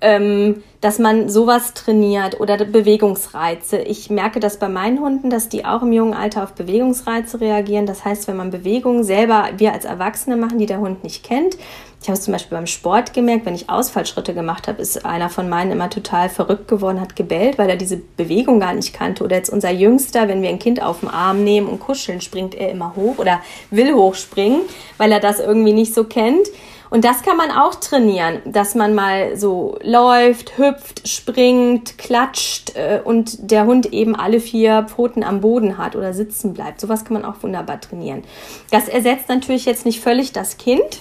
ähm, 0.00 0.62
dass 0.80 0.98
man 0.98 1.28
sowas 1.28 1.74
trainiert 1.74 2.40
oder 2.40 2.56
Bewegungsreize. 2.64 3.78
Ich 3.78 4.08
merke 4.08 4.40
das 4.40 4.58
bei 4.58 4.68
meinen 4.68 5.00
Hunden, 5.00 5.28
dass 5.28 5.48
die 5.48 5.64
auch 5.64 5.82
im 5.82 5.92
jungen 5.92 6.14
Alter 6.14 6.42
auf 6.42 6.54
Bewegungsreize 6.54 7.40
reagieren. 7.40 7.86
Das 7.86 8.04
heißt, 8.04 8.26
wenn 8.26 8.36
man 8.36 8.50
Bewegungen 8.50 9.04
selber, 9.04 9.50
wir 9.58 9.72
als 9.72 9.84
Erwachsene 9.84 10.36
machen, 10.36 10.58
die 10.58 10.66
der 10.66 10.80
Hund 10.80 11.04
nicht 11.04 11.22
kennt. 11.22 11.56
Ich 12.02 12.08
habe 12.08 12.16
es 12.16 12.24
zum 12.24 12.32
Beispiel 12.32 12.56
beim 12.56 12.66
Sport 12.66 13.12
gemerkt, 13.12 13.44
wenn 13.44 13.54
ich 13.54 13.68
Ausfallschritte 13.68 14.32
gemacht 14.32 14.68
habe, 14.68 14.80
ist 14.80 15.04
einer 15.04 15.28
von 15.28 15.50
meinen 15.50 15.70
immer 15.70 15.90
total 15.90 16.30
verrückt 16.30 16.66
geworden, 16.66 16.98
hat 16.98 17.14
gebellt, 17.14 17.58
weil 17.58 17.68
er 17.68 17.76
diese 17.76 17.98
Bewegung 17.98 18.58
gar 18.58 18.72
nicht 18.72 18.94
kannte. 18.94 19.22
Oder 19.22 19.36
jetzt 19.36 19.50
unser 19.50 19.70
Jüngster, 19.70 20.26
wenn 20.26 20.40
wir 20.40 20.48
ein 20.48 20.58
Kind 20.58 20.82
auf 20.82 21.00
den 21.00 21.10
Arm 21.10 21.44
nehmen 21.44 21.68
und 21.68 21.78
kuscheln, 21.78 22.22
springt 22.22 22.54
er 22.54 22.70
immer 22.70 22.96
hoch 22.96 23.18
oder 23.18 23.42
will 23.70 23.92
hochspringen, 23.92 24.62
weil 24.96 25.12
er 25.12 25.20
das 25.20 25.40
irgendwie 25.40 25.74
nicht 25.74 25.92
so 25.92 26.04
kennt. 26.04 26.48
Und 26.90 27.04
das 27.04 27.22
kann 27.22 27.36
man 27.36 27.52
auch 27.52 27.76
trainieren, 27.76 28.40
dass 28.44 28.74
man 28.74 28.94
mal 28.94 29.36
so 29.36 29.78
läuft, 29.82 30.58
hüpft, 30.58 31.08
springt, 31.08 31.96
klatscht 31.98 32.76
äh, 32.76 33.00
und 33.02 33.50
der 33.50 33.64
Hund 33.64 33.92
eben 33.92 34.16
alle 34.16 34.40
vier 34.40 34.86
Pfoten 34.88 35.22
am 35.22 35.40
Boden 35.40 35.78
hat 35.78 35.94
oder 35.94 36.12
sitzen 36.12 36.52
bleibt. 36.52 36.80
Sowas 36.80 37.04
kann 37.04 37.14
man 37.14 37.24
auch 37.24 37.42
wunderbar 37.42 37.80
trainieren. 37.80 38.24
Das 38.72 38.88
ersetzt 38.88 39.28
natürlich 39.28 39.64
jetzt 39.64 39.86
nicht 39.86 40.00
völlig 40.00 40.32
das 40.32 40.58
Kind. 40.58 41.00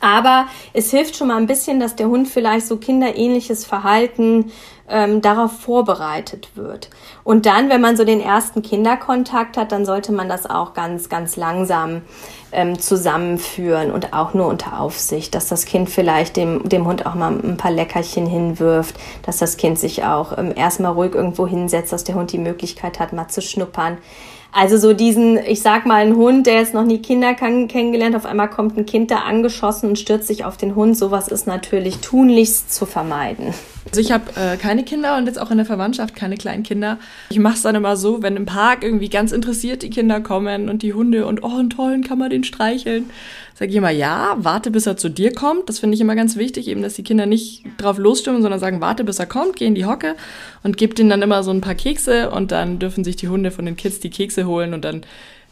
Aber 0.00 0.46
es 0.72 0.90
hilft 0.90 1.14
schon 1.14 1.28
mal 1.28 1.36
ein 1.36 1.46
bisschen, 1.46 1.78
dass 1.78 1.94
der 1.94 2.08
Hund 2.08 2.26
vielleicht 2.26 2.66
so 2.66 2.76
kinderähnliches 2.76 3.64
Verhalten 3.64 4.50
ähm, 4.88 5.22
darauf 5.22 5.60
vorbereitet 5.60 6.50
wird. 6.56 6.90
Und 7.22 7.46
dann, 7.46 7.68
wenn 7.68 7.80
man 7.80 7.96
so 7.96 8.04
den 8.04 8.20
ersten 8.20 8.62
Kinderkontakt 8.62 9.56
hat, 9.56 9.70
dann 9.70 9.86
sollte 9.86 10.10
man 10.10 10.28
das 10.28 10.50
auch 10.50 10.74
ganz, 10.74 11.08
ganz 11.08 11.36
langsam 11.36 12.02
ähm, 12.52 12.78
zusammenführen 12.78 13.90
und 13.90 14.12
auch 14.12 14.34
nur 14.34 14.46
unter 14.46 14.80
Aufsicht, 14.80 15.34
dass 15.34 15.48
das 15.48 15.64
Kind 15.64 15.90
vielleicht 15.90 16.36
dem, 16.36 16.68
dem 16.68 16.86
Hund 16.86 17.06
auch 17.06 17.14
mal 17.14 17.32
ein 17.32 17.56
paar 17.56 17.70
Leckerchen 17.70 18.26
hinwirft, 18.26 18.96
dass 19.22 19.38
das 19.38 19.56
Kind 19.56 19.78
sich 19.78 20.04
auch 20.04 20.36
ähm, 20.36 20.52
erstmal 20.54 20.92
ruhig 20.92 21.14
irgendwo 21.14 21.46
hinsetzt, 21.46 21.92
dass 21.92 22.04
der 22.04 22.14
Hund 22.14 22.32
die 22.32 22.38
Möglichkeit 22.38 23.00
hat, 23.00 23.12
mal 23.12 23.28
zu 23.28 23.42
schnuppern. 23.42 23.98
Also 24.54 24.76
so 24.76 24.92
diesen, 24.92 25.38
ich 25.38 25.62
sag 25.62 25.86
mal, 25.86 26.04
ein 26.04 26.14
Hund, 26.14 26.46
der 26.46 26.56
jetzt 26.56 26.74
noch 26.74 26.84
nie 26.84 26.98
Kinder 26.98 27.32
kennengelernt, 27.32 28.14
auf 28.14 28.26
einmal 28.26 28.50
kommt 28.50 28.76
ein 28.76 28.84
Kind 28.84 29.10
da 29.10 29.20
angeschossen 29.20 29.88
und 29.88 29.98
stürzt 29.98 30.28
sich 30.28 30.44
auf 30.44 30.58
den 30.58 30.74
Hund. 30.74 30.96
Sowas 30.96 31.28
ist 31.28 31.46
natürlich 31.46 31.98
tunlichst 31.98 32.72
zu 32.72 32.84
vermeiden. 32.84 33.54
Also 33.88 34.00
ich 34.00 34.12
habe 34.12 34.24
äh, 34.36 34.58
keine 34.58 34.84
Kinder 34.84 35.16
und 35.16 35.26
jetzt 35.26 35.40
auch 35.40 35.50
in 35.50 35.56
der 35.56 35.66
Verwandtschaft 35.66 36.14
keine 36.14 36.36
kleinen 36.36 36.62
Kinder. 36.62 36.98
Ich 37.30 37.38
mache 37.38 37.54
es 37.54 37.62
dann 37.62 37.74
immer 37.74 37.96
so, 37.96 38.22
wenn 38.22 38.36
im 38.36 38.44
Park 38.44 38.84
irgendwie 38.84 39.08
ganz 39.08 39.32
interessiert 39.32 39.82
die 39.82 39.90
Kinder 39.90 40.20
kommen 40.20 40.68
und 40.68 40.82
die 40.82 40.92
Hunde 40.92 41.26
und 41.26 41.42
oh, 41.42 41.58
einen 41.58 41.70
tollen 41.70 42.04
kann 42.04 42.18
man 42.18 42.28
den 42.28 42.44
streicheln. 42.44 43.10
Sage 43.54 43.70
ich 43.70 43.76
immer, 43.76 43.90
ja, 43.90 44.36
warte, 44.38 44.70
bis 44.70 44.86
er 44.86 44.96
zu 44.96 45.08
dir 45.08 45.32
kommt. 45.32 45.68
Das 45.68 45.78
finde 45.78 45.94
ich 45.94 46.00
immer 46.00 46.14
ganz 46.14 46.36
wichtig, 46.36 46.68
eben, 46.68 46.82
dass 46.82 46.94
die 46.94 47.02
Kinder 47.02 47.26
nicht 47.26 47.64
drauf 47.76 47.98
losstimmen, 47.98 48.42
sondern 48.42 48.60
sagen, 48.60 48.80
warte, 48.80 49.04
bis 49.04 49.18
er 49.18 49.26
kommt, 49.26 49.56
geh 49.56 49.66
in 49.66 49.74
die 49.74 49.86
Hocke 49.86 50.16
und 50.62 50.76
gib 50.76 50.94
denen 50.94 51.10
dann 51.10 51.22
immer 51.22 51.42
so 51.42 51.50
ein 51.50 51.60
paar 51.60 51.74
Kekse 51.74 52.30
und 52.30 52.50
dann 52.50 52.78
dürfen 52.78 53.04
sich 53.04 53.16
die 53.16 53.28
Hunde 53.28 53.50
von 53.50 53.66
den 53.66 53.76
Kids 53.76 54.00
die 54.00 54.10
Kekse 54.10 54.46
holen 54.46 54.74
und 54.74 54.84
dann 54.84 55.02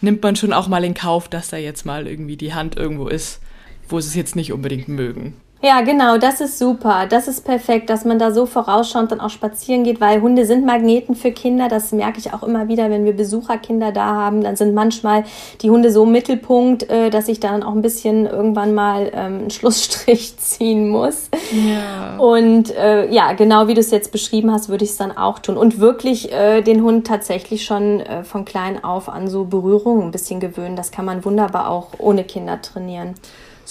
nimmt 0.01 0.23
man 0.23 0.37
schon 0.37 0.53
auch 0.53 0.69
mal 0.69 0.85
in 0.85 0.95
Kauf, 0.95 1.29
dass 1.29 1.51
da 1.51 1.57
jetzt 1.57 1.85
mal 1.85 2.07
irgendwie 2.07 2.37
die 2.37 2.55
Hand 2.55 2.77
irgendwo 2.77 3.09
ist, 3.09 3.41
wo 3.89 4.01
sie 4.01 4.09
es 4.09 4.15
jetzt 4.15 4.37
nicht 4.37 4.53
unbedingt 4.53 4.89
mögen. 4.89 5.35
Ja, 5.63 5.83
genau, 5.83 6.17
das 6.17 6.41
ist 6.41 6.59
super. 6.59 7.07
Das 7.07 7.29
ist 7.29 7.45
perfekt, 7.45 7.91
dass 7.91 8.07
man 8.07 8.19
da 8.19 8.31
so 8.31 8.47
vorausschauend 8.47 9.13
dann 9.13 9.21
auch 9.21 9.29
spazieren 9.29 9.85
geht, 9.85 10.01
weil 10.01 10.23
Hunde 10.23 10.47
sind 10.47 10.65
Magneten 10.65 11.15
für 11.15 11.33
Kinder. 11.33 11.69
Das 11.69 11.93
merke 11.93 12.19
ich 12.19 12.33
auch 12.33 12.43
immer 12.43 12.69
wieder, 12.69 12.89
wenn 12.89 13.05
wir 13.05 13.13
Besucherkinder 13.15 13.93
da 13.93 14.07
haben. 14.07 14.43
Dann 14.43 14.57
sind 14.57 14.73
manchmal 14.73 15.25
die 15.61 15.69
Hunde 15.69 15.91
so 15.91 16.05
im 16.05 16.13
Mittelpunkt, 16.13 16.89
äh, 16.89 17.11
dass 17.11 17.29
ich 17.29 17.41
dann 17.41 17.63
auch 17.63 17.75
ein 17.75 17.83
bisschen 17.83 18.25
irgendwann 18.25 18.73
mal 18.73 19.11
ähm, 19.13 19.41
einen 19.41 19.51
Schlussstrich 19.51 20.37
ziehen 20.39 20.89
muss. 20.89 21.29
Ja. 21.53 22.17
Und 22.17 22.75
äh, 22.75 23.11
ja, 23.11 23.35
genau 23.35 23.69
wie 23.69 23.75
du 23.75 23.81
es 23.81 23.91
jetzt 23.91 24.13
beschrieben 24.13 24.51
hast, 24.51 24.71
würde 24.71 24.85
ich 24.85 24.93
es 24.93 24.97
dann 24.97 25.15
auch 25.15 25.41
tun. 25.41 25.59
Und 25.59 25.79
wirklich 25.79 26.33
äh, 26.33 26.63
den 26.63 26.83
Hund 26.83 27.07
tatsächlich 27.07 27.67
schon 27.67 28.01
äh, 28.01 28.25
von 28.25 28.47
klein 28.47 28.83
auf 28.83 29.11
an 29.11 29.29
so 29.29 29.45
Berührungen 29.45 30.05
ein 30.05 30.11
bisschen 30.11 30.41
gewöhnen. 30.41 30.75
Das 30.75 30.91
kann 30.91 31.05
man 31.05 31.23
wunderbar 31.23 31.69
auch 31.69 31.89
ohne 31.99 32.25
Kinder 32.25 32.63
trainieren. 32.63 33.15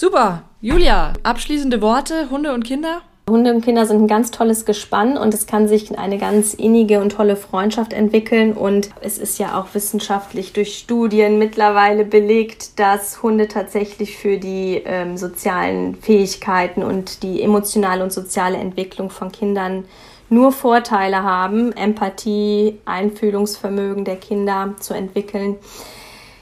Super. 0.00 0.44
Julia, 0.62 1.12
abschließende 1.24 1.82
Worte, 1.82 2.30
Hunde 2.30 2.54
und 2.54 2.64
Kinder? 2.64 3.02
Hunde 3.28 3.52
und 3.52 3.62
Kinder 3.62 3.84
sind 3.84 4.04
ein 4.04 4.08
ganz 4.08 4.30
tolles 4.30 4.64
Gespann 4.64 5.18
und 5.18 5.34
es 5.34 5.46
kann 5.46 5.68
sich 5.68 5.98
eine 5.98 6.16
ganz 6.16 6.54
innige 6.54 7.02
und 7.02 7.12
tolle 7.12 7.36
Freundschaft 7.36 7.92
entwickeln. 7.92 8.54
Und 8.54 8.88
es 9.02 9.18
ist 9.18 9.38
ja 9.38 9.60
auch 9.60 9.74
wissenschaftlich 9.74 10.54
durch 10.54 10.78
Studien 10.78 11.38
mittlerweile 11.38 12.06
belegt, 12.06 12.78
dass 12.78 13.22
Hunde 13.22 13.46
tatsächlich 13.46 14.16
für 14.16 14.38
die 14.38 14.80
ähm, 14.86 15.18
sozialen 15.18 15.96
Fähigkeiten 15.96 16.82
und 16.82 17.22
die 17.22 17.42
emotionale 17.42 18.02
und 18.02 18.10
soziale 18.10 18.56
Entwicklung 18.56 19.10
von 19.10 19.30
Kindern 19.30 19.84
nur 20.30 20.50
Vorteile 20.50 21.24
haben, 21.24 21.72
Empathie, 21.72 22.78
Einfühlungsvermögen 22.86 24.06
der 24.06 24.16
Kinder 24.16 24.76
zu 24.80 24.94
entwickeln 24.94 25.58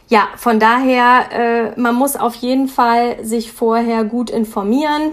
ja, 0.09 0.29
von 0.37 0.59
daher, 0.59 1.75
äh, 1.77 1.81
man 1.81 1.95
muss 1.95 2.17
auf 2.17 2.35
jeden 2.37 2.69
Fall 2.69 3.25
sich 3.25 3.53
vorher 3.53 4.05
gut 4.05 4.31
informieren 4.31 5.13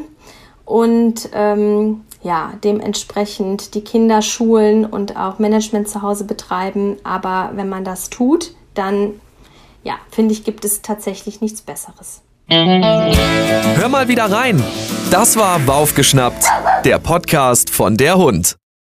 und 0.63 1.29
ähm, 1.34 2.01
ja, 2.23 2.53
dementsprechend 2.63 3.75
die 3.75 3.84
Kinder 3.84 4.21
schulen 4.21 4.86
und 4.86 5.15
auch 5.15 5.38
Management 5.38 5.88
zu 5.89 6.01
Hause 6.01 6.23
betreiben. 6.23 6.97
Aber 7.03 7.51
wenn 7.53 7.69
man 7.69 7.84
das 7.84 8.10
tut, 8.10 8.51
dann, 8.73 9.19
ja, 9.84 9.93
finde 10.10 10.34
ich, 10.34 10.43
gibt 10.43 10.65
es 10.65 10.81
tatsächlich 10.81 11.39
nichts 11.41 11.62
Besseres. 11.62 12.21
Hör 12.47 13.89
mal 13.89 14.08
wieder 14.08 14.31
rein. 14.31 14.63
Das 15.12 15.38
war 15.38 15.60
Baufgeschnappt, 15.60 16.45
der 16.84 16.99
Podcast 16.99 17.69
von 17.69 17.97
der 17.97 18.17
Hund. 18.17 18.55